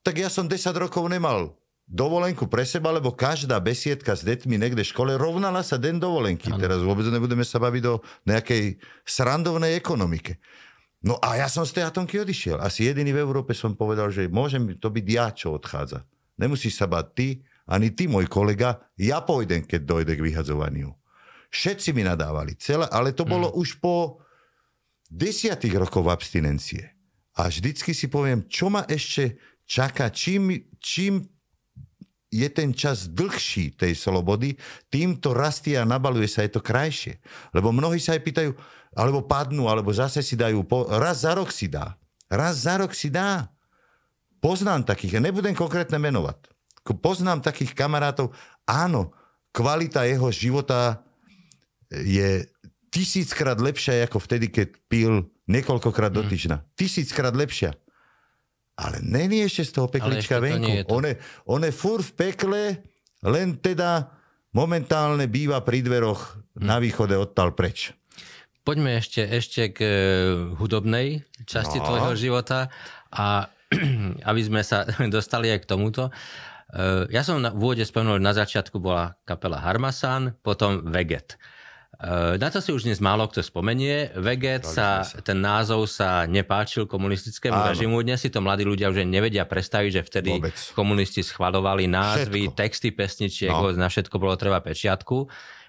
tak 0.06 0.22
ja 0.22 0.30
som 0.30 0.46
10 0.46 0.62
rokov 0.78 1.02
nemal 1.10 1.58
dovolenku 1.86 2.50
pre 2.50 2.66
seba, 2.66 2.90
lebo 2.90 3.14
každá 3.14 3.58
besiedka 3.62 4.14
s 4.14 4.26
deťmi 4.26 4.58
niekde 4.58 4.82
v 4.82 4.90
škole 4.90 5.12
rovnala 5.14 5.62
sa 5.62 5.78
den 5.78 6.02
dovolenky. 6.02 6.50
Ano. 6.50 6.58
Teraz 6.58 6.82
vôbec 6.82 7.06
nebudeme 7.06 7.46
sa 7.46 7.62
baviť 7.62 7.84
o 7.86 8.02
nejakej 8.26 8.82
srandovnej 9.06 9.78
ekonomike. 9.78 10.42
No 11.06 11.22
a 11.22 11.38
ja 11.38 11.46
som 11.46 11.62
z 11.62 11.78
tej 11.78 11.84
atomky 11.86 12.18
odišiel. 12.18 12.58
Asi 12.58 12.90
jediný 12.90 13.14
v 13.14 13.22
Európe 13.22 13.54
som 13.54 13.78
povedal, 13.78 14.10
že 14.10 14.26
môžem 14.26 14.74
to 14.82 14.90
byť 14.90 15.06
ja, 15.06 15.30
čo 15.30 15.54
odchádza. 15.54 16.02
Nemusíš 16.34 16.82
sa 16.82 16.90
bať 16.90 17.06
ty, 17.14 17.28
ani 17.66 17.94
ty, 17.94 18.10
môj 18.10 18.26
kolega, 18.26 18.82
ja 18.98 19.22
pôjdem, 19.22 19.62
keď 19.62 19.86
dojde 19.86 20.12
k 20.18 20.24
vyhadzovaniu. 20.26 20.94
Všetci 21.50 21.94
mi 21.94 22.02
nadávali, 22.02 22.58
celé, 22.58 22.90
ale 22.90 23.14
to 23.14 23.22
bolo 23.22 23.54
mm. 23.54 23.56
už 23.58 23.78
po 23.78 24.25
desiatých 25.10 25.74
rokov 25.76 26.06
abstinencie. 26.10 26.92
a 27.36 27.52
vždycky 27.52 27.92
si 27.92 28.08
poviem, 28.08 28.48
čo 28.48 28.72
ma 28.72 28.88
ešte 28.88 29.36
čaká, 29.68 30.08
čím, 30.08 30.56
čím 30.80 31.20
je 32.32 32.48
ten 32.48 32.72
čas 32.72 33.12
dlhší 33.12 33.76
tej 33.76 33.92
slobody, 33.92 34.56
tým 34.88 35.20
to 35.20 35.36
rastie 35.36 35.76
a 35.76 35.84
nabaluje 35.84 36.26
sa, 36.26 36.42
je 36.42 36.56
to 36.56 36.64
krajšie. 36.64 37.20
Lebo 37.52 37.70
mnohí 37.70 38.00
sa 38.00 38.16
aj 38.16 38.22
pýtajú, 38.24 38.50
alebo 38.96 39.24
padnú, 39.28 39.68
alebo 39.68 39.92
zase 39.92 40.24
si 40.24 40.34
dajú, 40.34 40.64
po, 40.64 40.88
raz 40.88 41.28
za 41.28 41.36
rok 41.36 41.52
si 41.52 41.68
dá. 41.68 41.94
Raz 42.32 42.64
za 42.64 42.80
rok 42.80 42.96
si 42.96 43.12
dá. 43.12 43.52
Poznám 44.40 44.88
takých, 44.88 45.18
ja 45.18 45.20
nebudem 45.20 45.52
konkrétne 45.52 46.00
menovať. 46.00 46.50
Poznám 47.02 47.42
takých 47.42 47.74
kamarátov, 47.74 48.32
áno, 48.64 49.12
kvalita 49.50 50.06
jeho 50.06 50.30
života 50.30 51.02
je 51.90 52.46
tisíckrát 52.96 53.60
lepšia 53.60 54.08
ako 54.08 54.24
vtedy, 54.24 54.48
keď 54.48 54.68
pil 54.88 55.28
niekoľkokrát 55.52 56.08
do 56.08 56.24
mm. 56.24 56.28
týždňa. 56.32 56.56
Tisíckrát 56.80 57.36
lepšia. 57.36 57.76
Ale 58.76 59.04
není 59.04 59.44
ešte 59.44 59.68
z 59.68 59.72
toho 59.76 59.88
peklička 59.92 60.40
venku. 60.40 60.68
On 60.88 61.04
je, 61.04 61.16
on 61.48 61.60
je 61.64 61.72
fur 61.72 62.00
v 62.00 62.12
pekle, 62.12 62.62
len 63.24 63.56
teda 63.60 64.12
momentálne 64.52 65.28
býva 65.28 65.60
pri 65.64 65.80
dveroch 65.84 66.36
hmm. 66.56 66.64
na 66.64 66.76
východe 66.80 67.16
odtal 67.16 67.52
preč. 67.56 67.92
Poďme 68.64 69.00
ešte, 69.00 69.22
ešte 69.24 69.72
k 69.72 69.78
e, 69.80 69.92
hudobnej 70.58 71.24
časti 71.48 71.80
no. 71.80 71.86
tvojho 71.88 72.12
života 72.18 72.68
a 73.12 73.48
aby 74.28 74.40
sme 74.44 74.60
sa 74.60 74.84
dostali 75.16 75.52
aj 75.52 75.64
k 75.64 75.70
tomuto. 75.70 76.08
E, 76.08 76.12
ja 77.12 77.24
som 77.24 77.40
na, 77.40 77.52
v 77.52 77.60
úvode 77.60 77.84
spomenul, 77.84 78.20
na 78.20 78.36
začiatku 78.36 78.76
bola 78.76 79.16
kapela 79.24 79.56
Harmasan, 79.60 80.36
potom 80.44 80.84
Veget. 80.92 81.40
Eh, 81.96 82.36
na 82.36 82.52
to 82.52 82.60
si 82.60 82.76
už 82.76 82.84
dnes 82.84 83.00
málo 83.00 83.24
kto 83.24 83.40
spomenie. 83.40 84.12
Veget 84.20 84.68
sa, 84.68 85.00
ten 85.24 85.40
názov 85.40 85.88
sa 85.88 86.28
nepáčil 86.28 86.84
komunistickému 86.84 87.56
Áno. 87.56 87.72
režimu. 87.72 87.96
Dnes 88.04 88.20
si 88.20 88.28
to 88.28 88.44
mladí 88.44 88.68
ľudia 88.68 88.92
už 88.92 89.08
nevedia 89.08 89.48
predstaviť, 89.48 89.90
že 89.90 90.02
vtedy 90.04 90.30
Vôbec. 90.36 90.56
komunisti 90.76 91.24
schvalovali 91.24 91.88
názvy, 91.88 92.52
všetko. 92.52 92.56
texty 92.56 92.88
pesničiek, 92.92 93.48
no. 93.48 93.72
na 93.72 93.88
všetko 93.88 94.12
bolo 94.20 94.36
treba 94.36 94.60
pečiatku. 94.60 95.24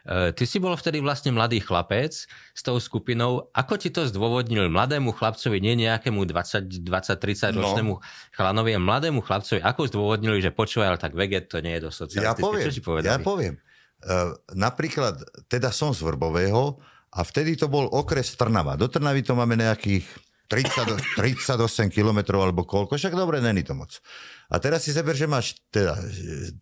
Eh, 0.08 0.36
ty 0.36 0.44
si 0.44 0.60
bol 0.60 0.76
vtedy 0.76 1.00
vlastne 1.00 1.32
mladý 1.32 1.63
chlapec 1.63 2.12
s 2.28 2.62
tou 2.63 2.76
skupinou. 2.76 3.48
Ako 3.56 3.80
ti 3.80 3.88
to 3.88 4.04
zdôvodnil 4.04 4.68
mladému 4.68 5.16
chlapcovi, 5.16 5.63
nie 5.63 5.80
nejakému 5.88 6.28
20, 6.28 6.68
20 6.84 6.92
30 6.92 7.56
no. 7.56 7.63
ročnému 7.63 7.94
chlanovi, 8.36 8.76
mladému 8.76 9.24
chlapcovi, 9.24 9.63
ako 9.63 9.88
zdôvodnili, 9.88 10.44
že 10.44 10.52
počúvaj, 10.52 10.92
ale 10.92 11.00
tak 11.00 11.16
veget 11.16 11.48
to 11.48 11.63
nie 11.63 11.76
je 11.80 11.88
do 11.88 11.92
socialistické. 11.92 12.36
Ja 12.36 12.36
poviem, 12.36 12.66
Čo 12.68 12.72
ti 12.76 12.84
povedali? 12.84 13.16
ja 13.16 13.20
poviem. 13.20 13.56
Eh, 13.97 14.29
napríklad, 14.53 15.25
teda 15.49 15.73
som 15.73 15.89
z 15.89 16.05
Vrbového 16.05 16.77
a 17.10 17.25
vtedy 17.25 17.57
to 17.57 17.65
bol 17.65 17.89
okres 17.89 18.38
Trnava. 18.38 18.77
Do 18.77 18.86
Trnavy 18.86 19.25
to 19.25 19.33
máme 19.33 19.57
nejakých 19.57 20.05
30, 20.45 21.17
38 21.17 21.89
kilometrov 21.89 22.45
alebo 22.45 22.62
koľko, 22.62 22.93
však 22.93 23.17
dobre, 23.17 23.41
není 23.41 23.65
to 23.65 23.73
moc. 23.73 23.97
A 24.53 24.62
teraz 24.62 24.86
si 24.86 24.93
zeber, 24.93 25.17
že 25.17 25.25
máš 25.25 25.57
teda 25.73 25.97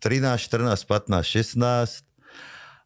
14, 0.48 0.74
15, 0.88 1.22
16 1.22 2.02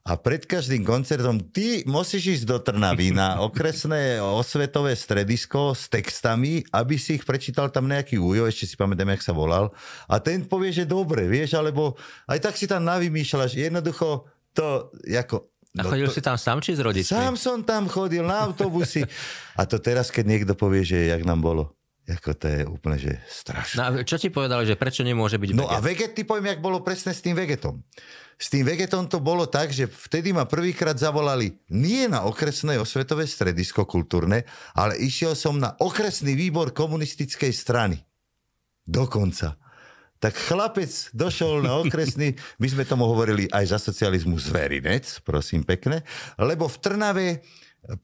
a 0.01 0.17
pred 0.17 0.43
každým 0.49 0.83
koncertom 0.83 1.39
ty 1.39 1.85
musíš 1.85 2.41
ísť 2.41 2.45
do 2.49 2.59
Trnavy 2.59 3.15
na 3.15 3.45
okresné 3.45 4.17
osvetové 4.19 4.97
stredisko 4.97 5.77
s 5.77 5.93
textami, 5.93 6.65
aby 6.75 6.97
si 6.99 7.21
ich 7.21 7.25
prečítal 7.29 7.69
tam 7.69 7.87
nejaký 7.87 8.17
ujo, 8.17 8.49
ešte 8.49 8.65
si 8.65 8.75
pamätám, 8.81 9.13
jak 9.13 9.23
sa 9.23 9.37
volal. 9.37 9.71
A 10.09 10.17
ten 10.19 10.43
povie, 10.43 10.73
že 10.73 10.89
dobre, 10.89 11.29
vieš, 11.29 11.55
alebo 11.55 12.01
aj 12.27 12.41
tak 12.43 12.57
si 12.57 12.65
tam 12.65 12.83
navymýšľaš. 12.89 13.61
Jednoducho 13.61 14.25
to 14.55 14.91
ako... 15.07 15.51
A 15.79 15.87
no 15.87 15.95
chodil 15.95 16.11
to, 16.11 16.15
si 16.19 16.23
tam 16.23 16.35
sám 16.35 16.59
či 16.59 16.75
s 16.75 16.83
rodičmi? 16.83 17.15
Sám 17.15 17.39
som 17.39 17.63
tam 17.63 17.87
chodil 17.87 18.27
na 18.27 18.51
autobusy. 18.51 19.07
A 19.55 19.63
to 19.71 19.79
teraz, 19.79 20.11
keď 20.11 20.25
niekto 20.27 20.53
povie, 20.59 20.83
že 20.83 21.07
jak 21.07 21.23
nám 21.23 21.39
bolo. 21.39 21.79
Ako 22.11 22.35
to 22.35 22.51
je 22.51 22.61
úplne, 22.67 22.99
že 22.99 23.23
strašné. 23.31 23.79
No, 23.79 24.03
čo 24.03 24.19
ti 24.19 24.35
povedali, 24.35 24.67
že 24.67 24.75
prečo 24.75 25.07
nemôže 25.07 25.39
byť 25.39 25.55
No 25.55 25.71
veget? 25.71 25.75
a 25.75 25.79
veget, 25.79 26.13
ty 26.19 26.23
poviem, 26.27 26.51
jak 26.51 26.61
bolo 26.65 26.83
presne 26.83 27.15
s 27.15 27.23
tým 27.23 27.39
vegetom. 27.39 27.87
S 28.35 28.51
tým 28.51 28.67
vegetom 28.67 29.07
to 29.07 29.23
bolo 29.23 29.47
tak, 29.47 29.71
že 29.71 29.87
vtedy 29.87 30.35
ma 30.35 30.43
prvýkrát 30.49 30.99
zavolali 30.99 31.55
nie 31.71 32.11
na 32.11 32.27
okresné 32.27 32.81
osvetové 32.81 33.31
stredisko 33.31 33.87
kultúrne, 33.87 34.43
ale 34.75 34.99
išiel 34.99 35.39
som 35.39 35.55
na 35.61 35.77
okresný 35.79 36.35
výbor 36.35 36.75
komunistickej 36.75 37.53
strany. 37.55 38.01
Dokonca 38.83 39.55
tak 40.21 40.37
chlapec 40.37 40.93
došol 41.17 41.65
na 41.65 41.81
okresný, 41.81 42.37
my 42.61 42.67
sme 42.69 42.85
tomu 42.85 43.09
hovorili 43.09 43.49
aj 43.49 43.73
za 43.73 43.79
socializmu 43.81 44.37
zverinec, 44.37 45.25
prosím 45.25 45.65
pekne, 45.65 46.05
lebo 46.37 46.69
v 46.69 46.77
Trnave 46.77 47.29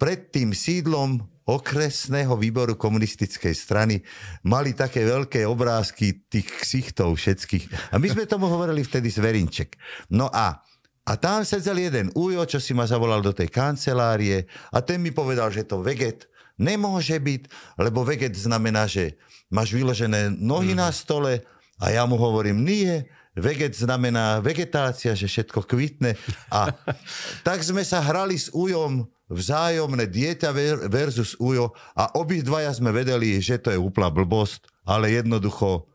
pred 0.00 0.32
tým 0.32 0.56
sídlom 0.56 1.20
okresného 1.46 2.34
výboru 2.34 2.74
komunistickej 2.74 3.54
strany 3.54 4.02
mali 4.42 4.74
také 4.74 5.06
veľké 5.06 5.46
obrázky 5.46 6.26
tých 6.26 6.48
ksichtov 6.58 7.14
všetkých. 7.14 7.94
A 7.94 8.00
my 8.02 8.08
sme 8.10 8.26
tomu 8.26 8.50
hovorili 8.50 8.82
vtedy 8.82 9.12
zverinček. 9.12 9.78
No 10.10 10.26
a 10.32 10.58
a 11.06 11.14
tam 11.14 11.46
sedel 11.46 11.86
jeden 11.86 12.10
ujo, 12.18 12.42
čo 12.50 12.58
si 12.58 12.74
ma 12.74 12.82
zavolal 12.82 13.22
do 13.22 13.30
tej 13.30 13.46
kancelárie 13.46 14.50
a 14.74 14.82
ten 14.82 14.98
mi 14.98 15.14
povedal, 15.14 15.54
že 15.54 15.62
to 15.62 15.78
veget 15.78 16.26
nemôže 16.58 17.14
byť, 17.14 17.42
lebo 17.78 18.02
veget 18.02 18.34
znamená, 18.34 18.90
že 18.90 19.14
máš 19.46 19.70
vyložené 19.70 20.34
nohy 20.34 20.74
mm. 20.74 20.82
na 20.82 20.90
stole, 20.90 21.46
a 21.76 21.92
ja 21.92 22.08
mu 22.08 22.16
hovorím, 22.16 22.64
nie, 22.64 23.04
veget 23.36 23.76
znamená 23.76 24.40
vegetácia, 24.40 25.12
že 25.12 25.28
všetko 25.28 25.68
kvitne. 25.68 26.16
A 26.48 26.72
tak 27.46 27.60
sme 27.60 27.84
sa 27.84 28.00
hrali 28.00 28.40
s 28.40 28.48
ujom 28.50 29.04
vzájomné 29.26 30.06
dieťa 30.06 30.50
versus 30.86 31.34
ujo 31.42 31.74
a 31.98 32.14
obidvaja 32.14 32.70
sme 32.70 32.94
vedeli, 32.94 33.42
že 33.42 33.58
to 33.58 33.74
je 33.74 33.78
úplná 33.78 34.06
blbosť, 34.08 34.70
ale 34.86 35.12
jednoducho 35.12 35.90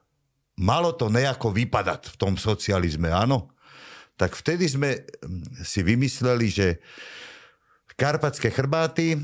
malo 0.59 0.91
to 0.91 1.07
nejako 1.07 1.55
vypadať 1.55 2.11
v 2.11 2.19
tom 2.19 2.33
socializme, 2.35 3.07
áno. 3.07 3.49
Tak 4.19 4.37
vtedy 4.37 4.67
sme 4.69 5.01
hm, 5.01 5.65
si 5.65 5.81
vymysleli, 5.81 6.47
že 6.51 6.67
Karpatské 7.95 8.51
chrbáty 8.51 9.17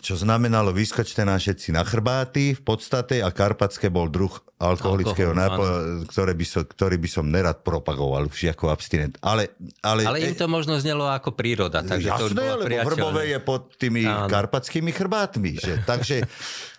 čo 0.00 0.18
znamenalo 0.18 0.74
vyskočte 0.74 1.22
nám 1.22 1.38
všetci 1.38 1.74
na 1.74 1.86
chrbáty 1.86 2.54
v 2.54 2.62
podstate 2.62 3.22
a 3.22 3.30
karpatské 3.30 3.90
bol 3.92 4.10
druh 4.10 4.32
alkoholického 4.58 5.34
nápoja, 5.36 6.06
ktoré 6.08 6.32
by 6.32 6.46
som, 6.46 6.62
ktorý 6.64 6.96
by 6.96 7.08
som 7.10 7.24
nerad 7.28 7.60
propagoval 7.60 8.26
už 8.26 8.54
ako 8.54 8.72
abstinent. 8.72 9.20
Ale, 9.20 9.52
ale, 9.84 10.08
ale 10.08 10.18
im 10.24 10.34
to 10.34 10.48
možno 10.48 10.78
znelo 10.80 11.04
ako 11.10 11.36
príroda. 11.36 11.84
Takže 11.84 12.08
jasné, 12.08 12.32
to 12.32 12.56
lebo 12.64 12.76
Vrbové 12.86 13.34
je 13.34 13.38
pod 13.42 13.76
tými 13.76 14.08
áno. 14.08 14.30
karpatskými 14.30 14.90
chrbátmi. 14.90 15.58
Že? 15.60 15.74
Takže, 15.84 16.16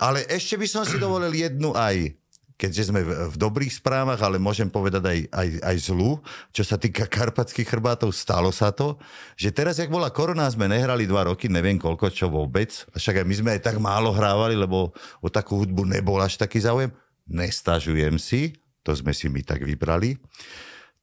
ale 0.01 0.25
ešte 0.25 0.57
by 0.57 0.67
som 0.67 0.83
si 0.83 0.97
dovolil 0.97 1.31
jednu 1.31 1.75
aj 1.77 2.24
keďže 2.55 2.91
sme 2.91 3.03
v, 3.03 3.11
v 3.31 3.35
dobrých 3.35 3.83
správach, 3.83 4.19
ale 4.23 4.39
môžem 4.39 4.71
povedať 4.71 5.03
aj, 5.03 5.19
aj, 5.31 5.47
aj 5.59 5.77
zlú, 5.91 6.23
čo 6.55 6.63
sa 6.63 6.79
týka 6.79 7.07
karpatských 7.15 7.67
chrbátov, 7.67 8.15
stalo 8.15 8.49
sa 8.49 8.71
to, 8.71 8.95
že 9.35 9.51
teraz, 9.51 9.79
jak 9.79 9.91
bola 9.91 10.11
korona, 10.11 10.47
sme 10.47 10.71
nehrali 10.71 11.03
dva 11.03 11.27
roky, 11.27 11.51
neviem 11.51 11.75
koľko, 11.75 12.11
čo 12.11 12.31
vôbec, 12.31 12.71
však 12.95 13.21
aj 13.21 13.25
my 13.27 13.35
sme 13.35 13.49
aj 13.59 13.61
tak 13.61 13.77
málo 13.77 14.15
hrávali, 14.15 14.55
lebo 14.55 14.95
o 15.19 15.27
takú 15.27 15.59
hudbu 15.63 15.83
nebol 15.83 16.19
až 16.23 16.39
taký 16.39 16.63
záujem, 16.63 16.91
nestažujem 17.27 18.15
si, 18.15 18.55
to 18.85 18.95
sme 18.95 19.11
si 19.11 19.27
my 19.27 19.43
tak 19.43 19.65
vybrali, 19.65 20.15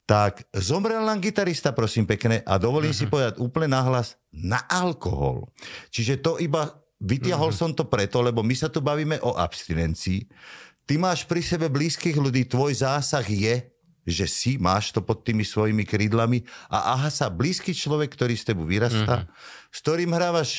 tak 0.09 0.45
zomrel 0.57 1.05
nám 1.05 1.23
gitarista, 1.23 1.71
prosím 1.71 2.09
pekne, 2.09 2.43
a 2.43 2.59
dovolím 2.59 2.91
uh-huh. 2.91 3.05
si 3.05 3.07
mhm. 3.07 3.13
povedať 3.13 3.35
úplne 3.39 3.69
nahlas, 3.77 4.19
na 4.33 4.65
alkohol. 4.67 5.53
Čiže 5.93 6.21
to 6.25 6.41
iba 6.41 6.73
vytiahol 7.03 7.51
uh-huh. 7.51 7.71
som 7.71 7.77
to 7.77 7.87
preto, 7.87 8.23
lebo 8.23 8.41
my 8.41 8.55
sa 8.57 8.73
tu 8.73 8.83
bavíme 8.83 9.21
o 9.23 9.35
abstinencii, 9.37 10.27
ty 10.87 10.99
máš 10.99 11.27
pri 11.27 11.43
sebe 11.43 11.67
blízkych 11.71 12.17
ľudí, 12.17 12.47
tvoj 12.47 12.83
zásah 12.83 13.25
je, 13.25 13.73
že 14.03 14.27
si 14.27 14.59
máš 14.59 14.91
to 14.91 14.99
pod 14.99 15.23
tými 15.23 15.47
svojimi 15.47 15.87
krídlami 15.87 16.43
a 16.67 16.99
aha 16.99 17.11
sa 17.11 17.31
blízky 17.31 17.71
človek, 17.71 18.11
ktorý 18.11 18.35
z 18.35 18.51
tebu 18.51 18.67
vyrastá, 18.67 19.27
mm-hmm. 19.27 19.71
s 19.71 19.79
ktorým 19.79 20.11
hrávaš 20.11 20.51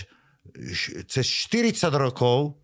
cez 1.08 1.28
40 1.28 1.92
rokov, 1.92 2.60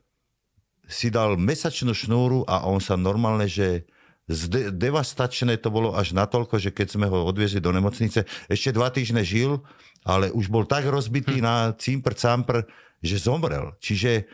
si 0.90 1.14
dal 1.14 1.38
mesačnú 1.38 1.94
šnúru 1.94 2.42
a 2.50 2.66
on 2.66 2.82
sa 2.82 2.98
normálne, 2.98 3.46
že 3.46 3.86
zde, 4.26 4.74
devastačné 4.74 5.62
to 5.62 5.70
bolo 5.70 5.94
až 5.94 6.18
natoľko, 6.18 6.58
že 6.58 6.74
keď 6.74 6.88
sme 6.98 7.06
ho 7.06 7.30
odviezli 7.30 7.62
do 7.62 7.70
nemocnice, 7.70 8.26
ešte 8.50 8.74
dva 8.74 8.90
týždne 8.90 9.22
žil, 9.22 9.62
ale 10.02 10.34
už 10.34 10.50
bol 10.50 10.66
tak 10.66 10.90
rozbitý 10.90 11.40
hm. 11.40 11.46
na 11.46 11.56
cimpr 11.78 12.18
campr, 12.18 12.66
že 13.06 13.22
zomrel. 13.22 13.78
Čiže, 13.78 14.26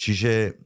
čiže 0.00 0.56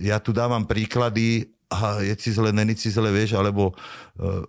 ja 0.00 0.16
tu 0.20 0.32
dávam 0.32 0.64
príklady 0.64 1.55
a 1.66 1.98
je 1.98 2.14
ci 2.14 2.30
zle, 2.30 2.54
není 2.54 2.78
ci 2.78 2.90
zle, 2.94 3.10
vieš, 3.10 3.34
alebo 3.34 3.74
uh, 3.74 4.46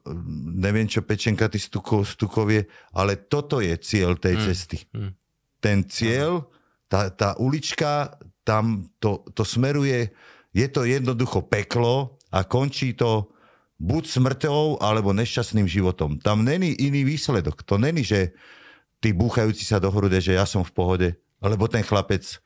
neviem 0.54 0.86
čo 0.86 1.02
pečenka 1.02 1.50
ty 1.50 1.58
stuko, 1.58 2.06
stukovie, 2.06 2.70
ale 2.94 3.18
toto 3.18 3.58
je 3.58 3.74
cieľ 3.82 4.22
tej 4.22 4.38
mm. 4.38 4.44
cesty. 4.46 4.78
Mm. 4.94 5.12
Ten 5.58 5.78
cieľ, 5.90 6.46
tá, 6.86 7.10
tá 7.10 7.34
ulička, 7.42 8.22
tam 8.46 8.86
to, 9.02 9.26
to 9.34 9.42
smeruje, 9.42 10.14
je 10.54 10.68
to 10.70 10.86
jednoducho 10.86 11.42
peklo 11.50 12.22
a 12.30 12.46
končí 12.46 12.94
to 12.94 13.34
buď 13.82 14.04
smrťou, 14.06 14.82
alebo 14.82 15.14
nešťastným 15.14 15.66
životom. 15.66 16.22
Tam 16.22 16.46
není 16.46 16.74
iný 16.78 17.06
výsledok. 17.06 17.62
To 17.66 17.78
není, 17.78 18.02
že 18.06 18.34
ty 19.02 19.14
búchajúci 19.14 19.66
sa 19.66 19.78
do 19.82 19.90
hrude, 19.94 20.18
že 20.22 20.38
ja 20.38 20.46
som 20.46 20.66
v 20.66 20.74
pohode, 20.74 21.10
alebo 21.42 21.66
ten 21.70 21.86
chlapec 21.86 22.42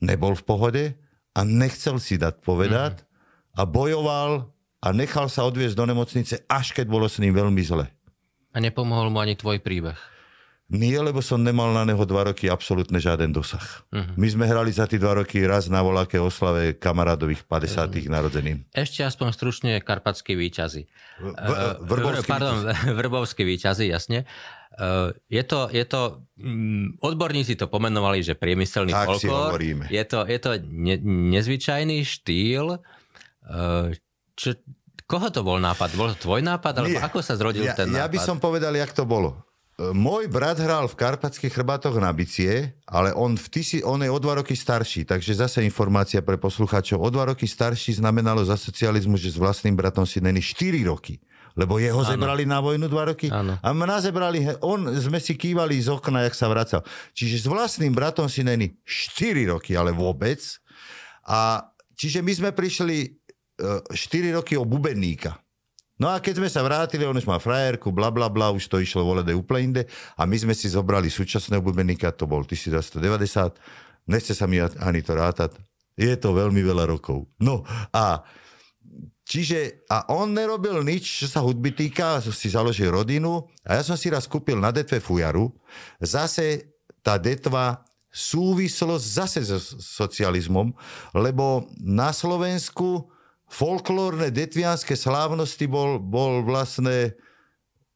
nebol 0.00 0.36
v 0.36 0.44
pohode 0.44 0.84
a 1.32 1.40
nechcel 1.44 1.96
si 1.96 2.20
dať 2.20 2.44
povedať, 2.44 3.04
mm 3.04 3.11
a 3.52 3.62
bojoval 3.68 4.48
a 4.82 4.88
nechal 4.90 5.30
sa 5.30 5.46
odviezť 5.46 5.76
do 5.78 5.84
nemocnice, 5.86 6.34
až 6.50 6.74
keď 6.74 6.86
bolo 6.90 7.06
s 7.06 7.20
ním 7.22 7.36
veľmi 7.36 7.62
zle. 7.62 7.86
A 8.52 8.58
nepomohol 8.60 9.08
mu 9.08 9.22
ani 9.22 9.38
tvoj 9.38 9.62
príbeh. 9.62 9.96
Nie, 10.72 11.04
lebo 11.04 11.20
som 11.20 11.36
nemal 11.36 11.68
na 11.76 11.84
neho 11.84 12.00
dva 12.08 12.32
roky 12.32 12.48
absolútne 12.48 12.96
žiaden 12.96 13.28
dosah. 13.28 13.84
Uh-huh. 13.92 14.16
My 14.16 14.24
sme 14.32 14.48
hrali 14.48 14.72
za 14.72 14.88
tie 14.88 14.96
dva 14.96 15.20
roky 15.20 15.44
raz 15.44 15.68
na 15.68 15.84
voláke 15.84 16.16
oslave 16.16 16.72
kamarádových 16.80 17.44
50. 17.44 17.92
Uh-huh. 17.92 18.08
narodenín. 18.08 18.64
Ešte 18.72 19.04
aspoň 19.04 19.36
stručne 19.36 19.70
karpatskí 19.84 20.32
výťazy. 20.32 20.88
V, 21.20 21.52
vrbovský 21.84 22.30
Pardon, 22.32 22.72
vrbovský 23.04 23.44
výťazy, 23.44 23.92
jasne. 23.92 24.24
Uh, 24.72 25.12
je 25.28 25.44
to, 25.44 25.68
je 25.68 25.84
to 25.84 26.24
um, 26.40 26.96
odborníci 27.04 27.60
to 27.60 27.68
pomenovali, 27.68 28.24
že 28.24 28.32
priemyselný 28.32 28.96
tak 28.96 29.12
folklór. 29.12 29.60
Je 29.92 30.04
to, 30.08 30.24
je 30.24 30.38
to 30.40 30.56
ne, 30.64 30.96
nezvyčajný 31.36 32.00
štýl. 32.00 32.80
Čo, 34.38 34.56
koho 35.06 35.28
to 35.28 35.42
bol 35.42 35.58
nápad? 35.58 35.92
Bol 35.98 36.14
to 36.14 36.30
tvoj 36.30 36.40
nápad? 36.40 36.82
Alebo 36.82 36.96
Nie. 36.96 37.04
ako 37.04 37.18
sa 37.20 37.34
zrodil 37.36 37.66
ja, 37.66 37.74
ten 37.76 37.90
nápad? 37.90 38.00
Ja 38.00 38.06
by 38.08 38.18
som 38.22 38.36
povedal, 38.38 38.72
jak 38.74 38.94
to 38.94 39.02
bolo. 39.04 39.42
Môj 39.80 40.28
brat 40.28 40.60
hral 40.60 40.84
v 40.84 40.94
Karpatských 40.94 41.50
chrbátoch 41.50 41.96
na 41.96 42.12
bicie, 42.12 42.76
ale 42.86 43.10
on, 43.16 43.34
v 43.34 43.48
tisi, 43.50 43.80
on 43.82 44.04
je 44.04 44.12
o 44.12 44.20
dva 44.20 44.38
roky 44.38 44.52
starší, 44.52 45.08
takže 45.08 45.32
zase 45.32 45.64
informácia 45.64 46.20
pre 46.20 46.36
poslucháčov. 46.38 47.00
O 47.00 47.08
dva 47.10 47.32
roky 47.32 47.48
starší 47.48 47.98
znamenalo 47.98 48.44
za 48.46 48.54
socializmu, 48.54 49.18
že 49.18 49.34
s 49.34 49.40
vlastným 49.40 49.74
bratom 49.74 50.04
si 50.04 50.20
není 50.20 50.44
4 50.44 50.76
roky. 50.86 51.18
Lebo 51.56 51.76
jeho 51.80 52.00
ano. 52.00 52.08
zebrali 52.08 52.44
na 52.48 52.64
vojnu 52.64 52.88
dva 52.88 53.12
roky 53.12 53.28
ano. 53.28 53.60
a 53.60 53.68
mňa 53.76 53.98
zebrali, 54.00 54.40
on, 54.64 54.88
sme 54.96 55.20
si 55.20 55.36
kývali 55.36 55.80
z 55.84 55.92
okna, 55.92 56.24
jak 56.24 56.36
sa 56.36 56.48
vracal. 56.48 56.80
Čiže 57.12 57.44
s 57.44 57.46
vlastným 57.48 57.92
bratom 57.92 58.28
si 58.28 58.44
není 58.44 58.76
4 58.84 59.52
roky, 59.52 59.76
ale 59.76 59.92
vôbec. 59.92 60.40
A 61.28 61.64
čiže 61.96 62.24
my 62.24 62.32
sme 62.32 62.50
prišli 62.56 63.21
4 63.62 63.94
e, 63.94 64.32
roky 64.34 64.54
o 64.58 64.66
bubeníka. 64.66 65.38
No 66.02 66.10
a 66.10 66.18
keď 66.18 66.42
sme 66.42 66.50
sa 66.50 66.66
vrátili, 66.66 67.06
on 67.06 67.14
už 67.14 67.28
má 67.30 67.38
frajerku, 67.38 67.94
bla 67.94 68.10
bla 68.10 68.26
bla, 68.26 68.50
už 68.50 68.66
to 68.66 68.82
išlo 68.82 69.06
volede 69.06 69.30
úplne 69.38 69.62
inde 69.70 69.82
a 70.18 70.26
my 70.26 70.34
sme 70.34 70.54
si 70.56 70.66
zobrali 70.66 71.06
súčasného 71.06 71.62
bubeníka, 71.62 72.10
to 72.10 72.26
bol 72.26 72.42
1990, 72.42 73.54
nechce 74.10 74.34
sa 74.34 74.50
mi 74.50 74.58
ani 74.58 75.00
to 75.04 75.14
rátať, 75.14 75.54
je 75.94 76.10
to 76.18 76.34
veľmi 76.34 76.58
veľa 76.58 76.90
rokov. 76.90 77.30
No 77.38 77.62
a 77.94 78.26
Čiže, 79.22 79.86
a 79.86 80.10
on 80.12 80.34
nerobil 80.34 80.82
nič, 80.82 81.24
čo 81.24 81.26
sa 81.30 81.40
hudby 81.40 81.72
týka, 81.72 82.18
si 82.20 82.50
založil 82.50 82.90
rodinu 82.90 83.46
a 83.62 83.78
ja 83.78 83.82
som 83.86 83.94
si 83.94 84.10
raz 84.10 84.26
kúpil 84.26 84.58
na 84.58 84.74
detve 84.74 84.98
fujaru. 84.98 85.48
Zase 86.02 86.74
tá 87.00 87.16
detva 87.16 87.86
súvislosť 88.12 89.06
zase 89.06 89.40
so 89.46 89.58
socializmom, 89.78 90.74
lebo 91.16 91.70
na 91.80 92.12
Slovensku 92.12 93.08
folklórne 93.52 94.32
detvianské 94.32 94.96
slávnosti 94.96 95.68
bol, 95.68 96.00
bol 96.00 96.40
vlastne 96.40 97.12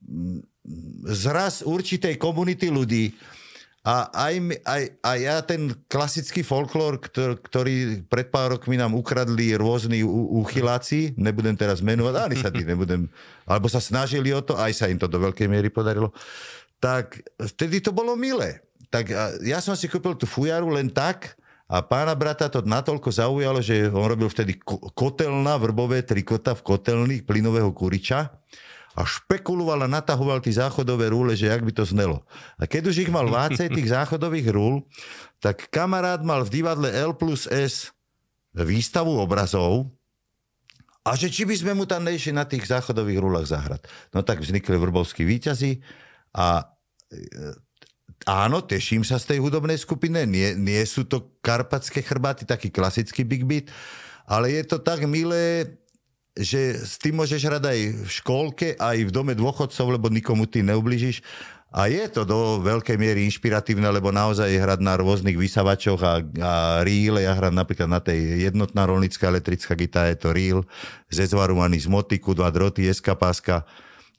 mm, 0.05 0.45
zraz 1.09 1.65
určitej 1.65 2.21
komunity 2.21 2.69
ľudí. 2.69 3.17
A 3.87 4.11
aj, 4.11 4.35
aj, 4.67 4.83
aj 4.99 5.19
ja 5.23 5.37
ten 5.47 5.71
klasický 5.87 6.43
folklór, 6.43 6.99
ktorý, 6.99 7.39
ktorý 7.39 7.75
pred 8.11 8.35
pár 8.35 8.59
rokmi 8.59 8.75
nám 8.75 8.99
ukradli 8.99 9.55
rôzni 9.55 10.03
úchyláci, 10.43 11.15
nebudem 11.15 11.55
teraz 11.55 11.79
menovať, 11.79 12.15
ani 12.19 12.37
sa 12.37 12.51
tým 12.51 12.67
nebudem, 12.67 13.07
alebo 13.47 13.71
sa 13.71 13.79
snažili 13.79 14.35
o 14.35 14.43
to, 14.43 14.59
aj 14.59 14.75
sa 14.75 14.91
im 14.91 14.99
to 14.99 15.07
do 15.07 15.23
veľkej 15.23 15.47
miery 15.47 15.71
podarilo, 15.71 16.11
tak 16.83 17.23
vtedy 17.39 17.79
to 17.79 17.95
bolo 17.95 18.19
milé. 18.19 18.59
Tak 18.91 19.07
ja 19.47 19.63
som 19.63 19.79
si 19.79 19.87
kúpil 19.87 20.19
tú 20.19 20.27
fujaru 20.27 20.67
len 20.75 20.91
tak, 20.91 21.39
a 21.67 21.83
pána 21.83 22.15
brata 22.15 22.47
to 22.47 22.63
natoľko 22.63 23.11
zaujalo, 23.11 23.59
že 23.59 23.91
on 23.91 24.07
robil 24.07 24.31
vtedy 24.31 24.55
kotelná, 24.95 25.59
vrbové 25.59 26.07
trikota 26.07 26.55
v 26.55 26.63
kotelných 26.63 27.27
plynového 27.27 27.75
kuriča 27.75 28.31
a 28.97 29.03
špekuloval 29.03 29.85
a 29.85 29.91
natahoval 29.91 30.39
tie 30.41 30.57
záchodové 30.57 31.11
rúle, 31.11 31.35
že 31.35 31.51
jak 31.51 31.67
by 31.67 31.73
to 31.75 31.85
znelo. 31.85 32.23
A 32.57 32.71
keď 32.71 32.95
už 32.95 32.97
ich 33.05 33.11
mal 33.11 33.27
vácej 33.27 33.69
tých 33.69 33.91
záchodových 33.91 34.49
rúl, 34.55 34.87
tak 35.43 35.67
kamarát 35.69 36.23
mal 36.23 36.47
v 36.47 36.63
divadle 36.63 36.89
L 36.95 37.13
plus 37.19 37.51
S 37.51 37.91
výstavu 38.57 39.19
obrazov 39.19 39.91
a 41.05 41.19
že 41.19 41.29
či 41.29 41.45
by 41.45 41.55
sme 41.55 41.73
mu 41.77 41.85
tam 41.85 42.07
nešli 42.07 42.31
na 42.31 42.49
tých 42.49 42.67
záchodových 42.67 43.21
rúlach 43.21 43.47
zahrať. 43.47 43.85
No 44.15 44.23
tak 44.23 44.39
vznikli 44.39 44.79
vrbovskí 44.79 45.27
výťazí 45.27 45.83
a 46.31 46.63
e, 47.11 47.66
áno, 48.27 48.59
teším 48.61 49.07
sa 49.07 49.23
z 49.23 49.33
tej 49.35 49.39
hudobnej 49.39 49.79
skupiny, 49.79 50.27
nie, 50.27 50.59
nie 50.59 50.83
sú 50.83 51.07
to 51.07 51.39
karpatské 51.41 52.03
chrbáty, 52.03 52.43
taký 52.43 52.75
klasický 52.75 53.23
big 53.23 53.47
beat, 53.47 53.71
ale 54.27 54.51
je 54.51 54.67
to 54.67 54.83
tak 54.83 55.07
milé, 55.07 55.79
že 56.37 56.77
s 56.83 57.01
tým 57.01 57.17
môžeš 57.17 57.41
hrať 57.47 57.65
aj 57.65 57.79
v 58.05 58.11
škôlke, 58.11 58.69
aj 58.77 59.09
v 59.09 59.15
dome 59.15 59.33
dôchodcov, 59.33 59.87
lebo 59.97 60.13
nikomu 60.13 60.45
ty 60.45 60.61
neubližíš. 60.61 61.25
A 61.77 61.93
je 61.93 62.09
to 62.09 62.25
do 62.25 62.63
veľkej 62.63 62.97
miery 62.97 63.27
inšpiratívne, 63.29 63.85
lebo 63.91 64.09
naozaj 64.09 64.49
hrať 64.49 64.81
na 64.81 64.97
rôznych 64.97 65.37
vysavačoch 65.37 66.01
a, 66.01 66.23
a 66.23 66.53
reel. 66.87 67.21
Ja 67.21 67.37
hrám 67.37 67.53
napríklad 67.53 67.91
na 67.91 68.01
tej 68.01 68.49
jednotná 68.49 68.87
rolnická 68.87 69.29
elektrická 69.29 69.77
gitara, 69.77 70.13
je 70.15 70.19
to 70.25 70.31
reel, 70.33 70.61
zezvarovaný 71.13 71.85
z 71.85 71.89
motiku, 71.91 72.33
dva 72.33 72.49
droty, 72.49 72.87
eskapáska. 72.89 73.67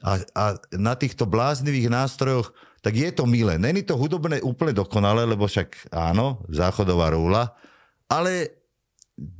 A, 0.06 0.22
a 0.38 0.44
na 0.76 0.94
týchto 0.94 1.26
bláznivých 1.26 1.90
nástrojoch 1.90 2.54
tak 2.82 2.94
je 2.94 3.10
to 3.12 3.26
milé. 3.26 3.58
Není 3.58 3.84
to 3.84 3.98
hudobné 3.98 4.42
úplne 4.42 4.74
dokonalé, 4.74 5.26
lebo 5.26 5.50
však 5.50 5.92
áno, 5.94 6.46
záchodová 6.50 7.12
rúla, 7.12 7.58
ale 8.08 8.58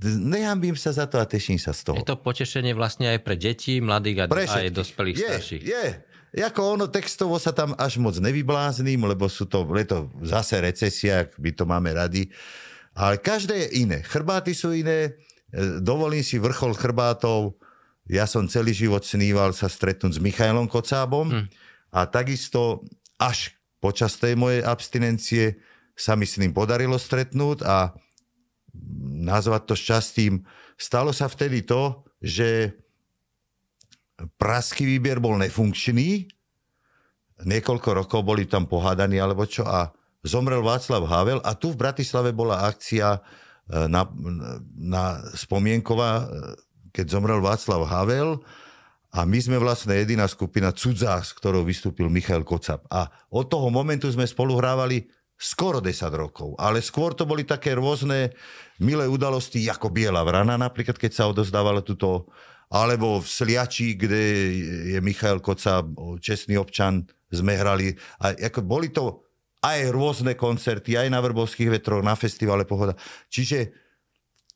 nehambím 0.04 0.74
sa 0.74 0.90
za 0.90 1.06
to 1.06 1.22
a 1.22 1.26
teším 1.30 1.62
sa 1.62 1.70
z 1.70 1.94
toho. 1.94 1.98
Je 2.02 2.10
to 2.10 2.18
potešenie 2.18 2.74
vlastne 2.74 3.14
aj 3.14 3.20
pre 3.22 3.38
deti, 3.38 3.78
mladých 3.78 4.26
a 4.26 4.32
pre 4.32 4.50
aj 4.50 4.74
dospelých 4.74 5.16
je, 5.16 5.28
starších. 5.30 5.64
Je, 5.64 5.86
Jako 6.38 6.76
ono 6.76 6.86
textovo 6.92 7.40
sa 7.40 7.56
tam 7.56 7.72
až 7.80 8.04
moc 8.04 8.20
nevyblázním, 8.20 9.00
lebo 9.08 9.32
sú 9.32 9.48
to, 9.48 9.64
je 9.80 9.88
to 9.88 10.12
zase 10.28 10.60
recesia, 10.60 11.26
by 11.40 11.56
to 11.56 11.64
máme 11.64 11.90
radi. 11.96 12.28
Ale 12.94 13.16
každé 13.18 13.56
je 13.56 13.68
iné. 13.88 14.04
Chrbáty 14.04 14.52
sú 14.52 14.76
iné, 14.76 15.18
e, 15.50 15.82
dovolím 15.82 16.22
si 16.22 16.36
vrchol 16.36 16.76
chrbátov. 16.76 17.56
Ja 18.12 18.28
som 18.28 18.46
celý 18.46 18.76
život 18.76 19.08
sníval 19.08 19.56
sa 19.56 19.72
stretnúť 19.72 20.20
s 20.20 20.24
Michailom 20.24 20.68
Kocábom 20.68 21.32
hm. 21.32 21.46
a 21.96 22.06
takisto 22.06 22.84
až 23.18 23.58
počas 23.78 24.18
tej 24.18 24.38
mojej 24.38 24.62
abstinencie 24.66 25.62
sa 25.98 26.14
mi 26.14 26.30
s 26.30 26.38
ním 26.38 26.54
podarilo 26.54 26.98
stretnúť 26.98 27.66
a 27.66 27.94
nazvať 29.18 29.62
to 29.66 29.76
šťastím. 29.78 30.34
Stalo 30.78 31.10
sa 31.10 31.26
vtedy 31.26 31.66
to, 31.66 32.06
že 32.22 32.78
praský 34.38 34.86
výber 34.86 35.18
bol 35.22 35.38
nefunkčný, 35.38 36.30
niekoľko 37.46 37.90
rokov 37.94 38.22
boli 38.26 38.50
tam 38.50 38.66
pohádaní 38.66 39.22
alebo 39.22 39.46
čo 39.46 39.66
a 39.66 39.94
zomrel 40.26 40.66
Václav 40.66 41.06
Havel 41.06 41.40
a 41.46 41.54
tu 41.54 41.74
v 41.74 41.82
Bratislave 41.82 42.34
bola 42.34 42.66
akcia 42.66 43.18
e, 43.18 43.20
na, 43.86 44.10
na 44.74 45.22
spomienková, 45.38 46.12
e, 46.18 46.26
keď 46.94 47.06
zomrel 47.14 47.42
Václav 47.42 47.86
Havel 47.86 48.42
a 49.18 49.26
my 49.26 49.40
sme 49.42 49.58
vlastne 49.58 49.98
jediná 49.98 50.30
skupina 50.30 50.70
cudzá, 50.70 51.18
s 51.26 51.34
ktorou 51.34 51.66
vystúpil 51.66 52.06
Michal 52.06 52.46
Kocap. 52.46 52.86
A 52.94 53.10
od 53.34 53.50
toho 53.50 53.74
momentu 53.74 54.06
sme 54.14 54.30
spolu 54.30 54.62
hrávali 54.62 55.10
skoro 55.34 55.82
10 55.82 56.14
rokov. 56.14 56.54
Ale 56.62 56.86
skôr 56.86 57.18
to 57.18 57.26
boli 57.26 57.42
také 57.42 57.74
rôzne 57.74 58.30
milé 58.78 59.10
udalosti, 59.10 59.66
ako 59.74 59.90
Biela 59.90 60.22
vrana 60.22 60.54
napríklad, 60.54 61.02
keď 61.02 61.12
sa 61.18 61.30
odozdávalo 61.34 61.82
túto 61.82 62.30
alebo 62.70 63.18
v 63.18 63.26
Sliači, 63.26 63.98
kde 63.98 64.22
je 64.94 65.00
Michal 65.02 65.42
Koca, 65.42 65.82
čestný 66.22 66.60
občan, 66.62 67.10
sme 67.34 67.58
hrali. 67.58 67.98
A 68.22 68.38
ako 68.38 68.62
boli 68.62 68.94
to 68.94 69.26
aj 69.66 69.90
rôzne 69.90 70.38
koncerty, 70.38 70.94
aj 70.94 71.10
na 71.10 71.24
Vrbovských 71.26 71.74
vetroch, 71.74 72.06
na 72.06 72.14
festivale 72.14 72.70
Pohoda. 72.70 72.94
Čiže 73.34 73.74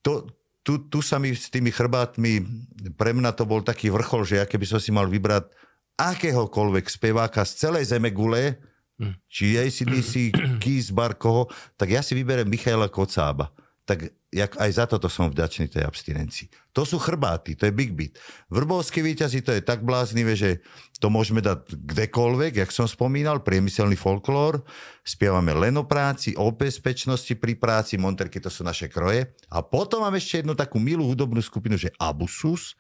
to, 0.06 0.30
tu, 0.62 0.88
tu 0.89 1.02
sa 1.02 1.17
mi 1.17 1.34
s 1.34 1.50
tými 1.50 1.74
chrbátmi, 1.74 2.45
pre 2.93 3.12
mňa 3.18 3.34
to 3.34 3.49
bol 3.49 3.66
taký 3.66 3.89
vrchol, 3.89 4.26
že 4.26 4.41
ja 4.41 4.45
keby 4.45 4.66
som 4.70 4.78
si 4.78 4.93
mal 4.93 5.09
vybrať 5.09 5.49
akéhokoľvek 5.97 6.86
speváka 6.89 7.45
z 7.45 7.68
celej 7.68 7.93
zeme 7.93 8.14
gule, 8.14 8.62
hm. 9.01 9.14
či 9.26 9.57
ACDC, 9.57 10.34
Keys, 10.62 10.93
Bar, 10.93 11.18
koho, 11.18 11.49
tak 11.78 11.93
ja 11.93 12.05
si 12.05 12.14
vyberem 12.14 12.45
Michaela 12.45 12.89
Kocába. 12.89 13.49
Tak 13.86 14.14
jak 14.30 14.51
aj 14.62 14.72
za 14.72 14.86
toto 14.86 15.09
som 15.09 15.28
vďačný 15.28 15.68
tej 15.68 15.84
abstinencii. 15.84 16.47
To 16.72 16.88
sú 16.88 17.03
chrbáty, 17.03 17.59
to 17.59 17.67
je 17.67 17.74
big 17.76 17.91
beat. 17.91 18.15
Vrbovské 18.47 19.03
výťazí 19.03 19.43
to 19.43 19.51
je 19.51 19.59
tak 19.59 19.84
bláznivé, 19.84 20.39
že 20.39 20.63
to 21.03 21.11
môžeme 21.11 21.43
dať 21.43 21.67
kdekoľvek, 21.67 22.63
jak 22.63 22.72
som 22.72 22.88
spomínal, 22.88 23.43
priemyselný 23.43 23.99
folklór, 23.99 24.63
spievame 25.03 25.51
len 25.51 25.76
o 25.76 25.84
práci, 25.84 26.32
o 26.39 26.47
bezpečnosti 26.53 27.36
pri 27.36 27.59
práci, 27.59 27.99
monterky 27.99 28.39
to 28.39 28.47
sú 28.47 28.63
naše 28.63 28.88
kroje. 28.88 29.36
A 29.51 29.59
potom 29.59 30.05
mám 30.05 30.15
ešte 30.15 30.45
jednu 30.45 30.55
takú 30.55 30.80
milú 30.80 31.11
hudobnú 31.11 31.43
skupinu, 31.43 31.76
že 31.76 31.91
Abusus. 31.99 32.80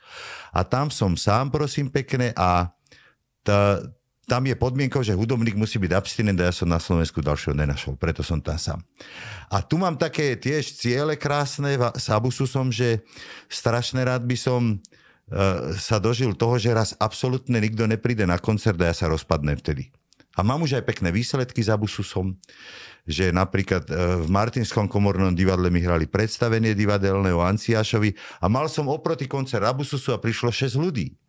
A 0.55 0.63
tam 0.63 0.87
som 0.87 1.19
sám, 1.19 1.51
prosím 1.51 1.91
pekne, 1.91 2.31
a 2.37 2.71
tam 4.31 4.47
je 4.47 4.55
podmienkou, 4.55 5.03
že 5.03 5.11
hudobník 5.11 5.59
musí 5.59 5.75
byť 5.75 5.91
abstinent 5.91 6.39
a 6.39 6.47
ja 6.47 6.55
som 6.55 6.71
na 6.71 6.79
Slovensku 6.79 7.19
ďalšieho 7.19 7.51
nenašol, 7.51 7.99
preto 7.99 8.23
som 8.23 8.39
tam 8.39 8.55
sám. 8.55 8.79
A 9.51 9.59
tu 9.59 9.75
mám 9.75 9.99
také 9.99 10.39
tiež 10.39 10.71
ciele 10.79 11.19
krásne 11.19 11.75
s 11.75 12.07
Abususom, 12.07 12.71
že 12.71 13.03
strašne 13.51 13.99
rád 14.07 14.23
by 14.23 14.39
som 14.39 14.79
uh, 14.79 15.75
sa 15.75 15.99
dožil 15.99 16.31
toho, 16.39 16.55
že 16.55 16.71
raz 16.71 16.95
absolútne 16.95 17.59
nikto 17.59 17.83
nepríde 17.83 18.23
na 18.23 18.39
koncert 18.39 18.79
a 18.79 18.87
ja 18.87 18.95
sa 18.95 19.11
rozpadnem 19.11 19.59
vtedy. 19.59 19.91
A 20.39 20.47
mám 20.47 20.63
už 20.63 20.79
aj 20.79 20.87
pekné 20.87 21.11
výsledky 21.11 21.59
s 21.59 21.67
Abususom, 21.67 22.39
že 23.03 23.35
napríklad 23.35 23.83
uh, 23.91 24.23
v 24.23 24.31
Martinskom 24.31 24.87
komornom 24.87 25.35
divadle 25.35 25.67
mi 25.67 25.83
hrali 25.83 26.07
predstavenie 26.07 26.71
divadelné 26.71 27.35
o 27.35 27.43
Anciášovi 27.43 28.15
a 28.39 28.47
mal 28.47 28.71
som 28.71 28.87
oproti 28.87 29.27
koncert 29.27 29.67
Abususu 29.67 30.15
a 30.15 30.23
prišlo 30.23 30.55
6 30.55 30.79
ľudí. 30.79 31.19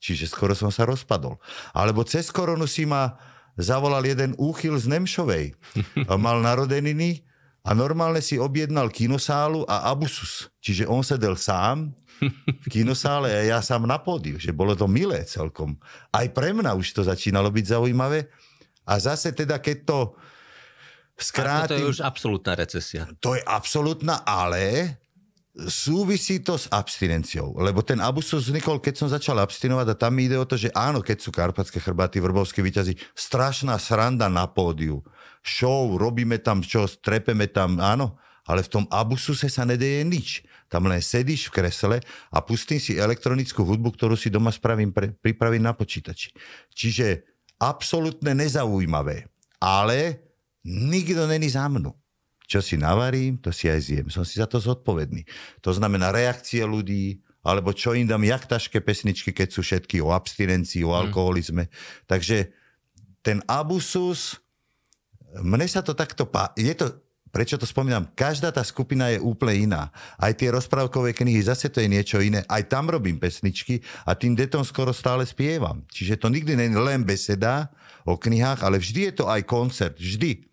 Čiže 0.00 0.32
skoro 0.32 0.56
som 0.56 0.72
sa 0.72 0.88
rozpadol. 0.88 1.36
Alebo 1.76 2.02
cez 2.08 2.32
koronu 2.32 2.64
si 2.64 2.88
ma 2.88 3.20
zavolal 3.60 4.02
jeden 4.08 4.32
úchyl 4.40 4.74
z 4.80 4.88
Nemšovej. 4.88 5.52
Mal 6.08 6.38
narodeniny 6.40 7.22
a 7.60 7.76
normálne 7.76 8.24
si 8.24 8.40
objednal 8.40 8.88
kinosálu 8.88 9.68
a 9.68 9.92
abusus. 9.92 10.48
Čiže 10.64 10.88
on 10.88 11.04
sedel 11.04 11.36
sám 11.36 11.92
v 12.64 12.66
kinosále 12.72 13.28
a 13.28 13.40
ja 13.44 13.58
sám 13.60 13.84
na 13.84 14.00
pódiu. 14.00 14.40
Že 14.40 14.56
bolo 14.56 14.72
to 14.72 14.88
milé 14.88 15.20
celkom. 15.28 15.76
Aj 16.08 16.24
pre 16.32 16.56
mňa 16.56 16.72
už 16.72 16.96
to 16.96 17.04
začínalo 17.04 17.52
byť 17.52 17.64
zaujímavé. 17.76 18.32
A 18.88 18.96
zase 18.96 19.36
teda, 19.36 19.60
keď 19.60 19.76
to 19.84 19.98
skrátim... 21.20 21.76
A 21.76 21.80
to 21.80 21.84
je 21.84 21.92
už 21.92 22.00
absolútna 22.00 22.56
recesia. 22.56 23.04
To 23.20 23.36
je 23.36 23.44
absolútna, 23.44 24.24
ale 24.24 24.96
súvisí 25.66 26.38
to 26.38 26.54
s 26.54 26.70
abstinenciou, 26.70 27.58
lebo 27.58 27.82
ten 27.82 27.98
abusus 27.98 28.46
vznikol, 28.46 28.78
keď 28.78 28.94
som 28.94 29.08
začal 29.10 29.42
abstinovať 29.42 29.86
a 29.90 29.98
tam 29.98 30.14
ide 30.22 30.38
o 30.38 30.46
to, 30.46 30.54
že 30.54 30.70
áno, 30.70 31.02
keď 31.02 31.18
sú 31.18 31.34
karpatské 31.34 31.82
chrbáty, 31.82 32.22
vrbovské 32.22 32.62
vyťazí, 32.62 32.94
strašná 33.18 33.74
sranda 33.82 34.30
na 34.30 34.46
pódiu, 34.46 35.02
show, 35.42 35.98
robíme 35.98 36.38
tam 36.38 36.62
čo, 36.62 36.86
trepeme 36.86 37.50
tam, 37.50 37.82
áno, 37.82 38.14
ale 38.46 38.62
v 38.62 38.72
tom 38.78 38.84
abususe 38.94 39.50
sa 39.50 39.66
nedeje 39.66 40.06
nič. 40.06 40.28
Tam 40.70 40.86
len 40.86 41.02
sedíš 41.02 41.50
v 41.50 41.62
kresle 41.62 41.98
a 42.30 42.38
pustím 42.38 42.78
si 42.78 42.94
elektronickú 42.94 43.66
hudbu, 43.66 43.90
ktorú 43.98 44.14
si 44.14 44.30
doma 44.30 44.54
spravím, 44.54 44.94
pre, 44.94 45.10
pripravím 45.10 45.66
na 45.66 45.74
počítači. 45.74 46.30
Čiže 46.70 47.26
absolútne 47.58 48.38
nezaujímavé, 48.38 49.26
ale 49.58 50.22
nikto 50.62 51.26
není 51.26 51.50
za 51.50 51.66
mnou 51.66 51.99
čo 52.50 52.58
si 52.58 52.74
navarím, 52.74 53.38
to 53.38 53.54
si 53.54 53.70
aj 53.70 53.80
zjem. 53.86 54.06
Som 54.10 54.26
si 54.26 54.42
za 54.42 54.50
to 54.50 54.58
zodpovedný. 54.58 55.22
To 55.62 55.70
znamená 55.70 56.10
reakcie 56.10 56.66
ľudí, 56.66 57.22
alebo 57.46 57.70
čo 57.70 57.94
im 57.94 58.10
dám, 58.10 58.26
jak 58.26 58.50
taške 58.50 58.82
pesničky, 58.82 59.30
keď 59.30 59.48
sú 59.54 59.62
všetky 59.62 60.02
o 60.02 60.10
abstinencii, 60.10 60.82
o 60.82 60.90
mhm. 60.90 60.98
alkoholizme. 61.06 61.70
Mm. 61.70 61.72
Takže 62.10 62.50
ten 63.22 63.38
abusus, 63.46 64.42
mne 65.38 65.70
sa 65.70 65.86
to 65.86 65.94
takto 65.94 66.26
pá... 66.26 66.50
Je 66.58 66.74
to, 66.74 66.90
prečo 67.30 67.54
to 67.54 67.70
spomínam, 67.70 68.10
každá 68.18 68.50
tá 68.50 68.66
skupina 68.66 69.14
je 69.14 69.22
úplne 69.22 69.70
iná. 69.70 69.94
Aj 70.18 70.34
tie 70.34 70.50
rozprávkové 70.50 71.14
knihy, 71.14 71.46
zase 71.46 71.70
to 71.70 71.78
je 71.78 71.86
niečo 71.86 72.18
iné. 72.18 72.42
Aj 72.50 72.66
tam 72.66 72.90
robím 72.90 73.22
pesničky 73.22 73.78
a 74.02 74.18
tým 74.18 74.34
detom 74.34 74.66
skoro 74.66 74.90
stále 74.90 75.22
spievam. 75.22 75.86
Čiže 75.94 76.18
to 76.18 76.26
nikdy 76.26 76.58
nie 76.58 76.74
je 76.74 76.82
len 76.82 77.06
beseda 77.06 77.70
o 78.02 78.18
knihách, 78.18 78.66
ale 78.66 78.82
vždy 78.82 79.00
je 79.06 79.14
to 79.22 79.30
aj 79.30 79.46
koncert. 79.46 79.94
Vždy. 79.94 80.49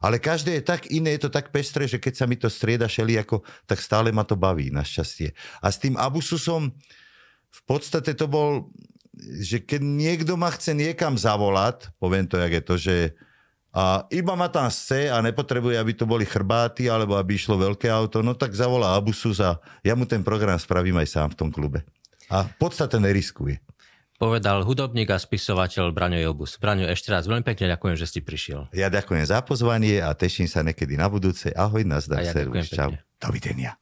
Ale 0.00 0.16
každé 0.16 0.58
je 0.58 0.64
tak 0.64 0.88
iné, 0.88 1.14
je 1.20 1.28
to 1.28 1.30
tak 1.30 1.52
pestré, 1.52 1.84
že 1.84 2.00
keď 2.00 2.14
sa 2.16 2.24
mi 2.24 2.40
to 2.40 2.48
strieda 2.48 2.88
ako, 2.88 3.44
tak 3.68 3.84
stále 3.84 4.08
ma 4.10 4.24
to 4.24 4.32
baví, 4.32 4.72
našťastie. 4.72 5.36
A 5.60 5.68
s 5.68 5.76
tým 5.76 5.94
Abususom 6.00 6.72
v 7.50 7.60
podstate 7.68 8.16
to 8.16 8.24
bol, 8.24 8.72
že 9.44 9.60
keď 9.60 9.84
niekto 9.84 10.40
ma 10.40 10.48
chce 10.48 10.72
niekam 10.72 11.20
zavolať, 11.20 11.92
poviem 12.00 12.24
to, 12.24 12.40
jak 12.40 12.52
je 12.56 12.62
to, 12.64 12.74
že 12.80 12.96
a 13.70 14.02
iba 14.10 14.34
ma 14.34 14.50
tam 14.50 14.66
chce 14.66 15.14
a 15.14 15.22
nepotrebuje, 15.22 15.78
aby 15.78 15.92
to 15.94 16.02
boli 16.02 16.26
chrbáty 16.26 16.90
alebo 16.90 17.14
aby 17.14 17.38
išlo 17.38 17.54
veľké 17.54 17.86
auto, 17.86 18.18
no 18.18 18.34
tak 18.34 18.50
zavolá 18.50 18.98
Abusus 18.98 19.38
a 19.38 19.62
ja 19.86 19.94
mu 19.94 20.10
ten 20.10 20.26
program 20.26 20.58
spravím 20.58 20.98
aj 20.98 21.06
sám 21.06 21.28
v 21.30 21.38
tom 21.38 21.48
klube. 21.54 21.86
A 22.26 22.50
v 22.50 22.54
podstate 22.58 22.98
neriskuje 22.98 23.62
povedal 24.20 24.60
hudobník 24.68 25.08
a 25.08 25.16
spisovateľ 25.16 25.96
Braňo 25.96 26.20
Jobus. 26.20 26.60
Braňo, 26.60 26.84
ešte 26.92 27.08
raz 27.08 27.24
veľmi 27.24 27.40
pekne 27.40 27.72
ďakujem, 27.72 27.96
že 27.96 28.04
si 28.04 28.20
prišiel. 28.20 28.68
Ja 28.76 28.92
ďakujem 28.92 29.24
za 29.24 29.40
pozvanie 29.40 30.04
a 30.04 30.12
teším 30.12 30.44
sa 30.44 30.60
nekedy 30.60 31.00
na 31.00 31.08
budúce. 31.08 31.48
Ahoj, 31.56 31.88
nazdar, 31.88 32.20
ja 32.20 32.36
servus, 32.36 32.68
čau. 32.68 32.92
Dovidenia. 33.16 33.80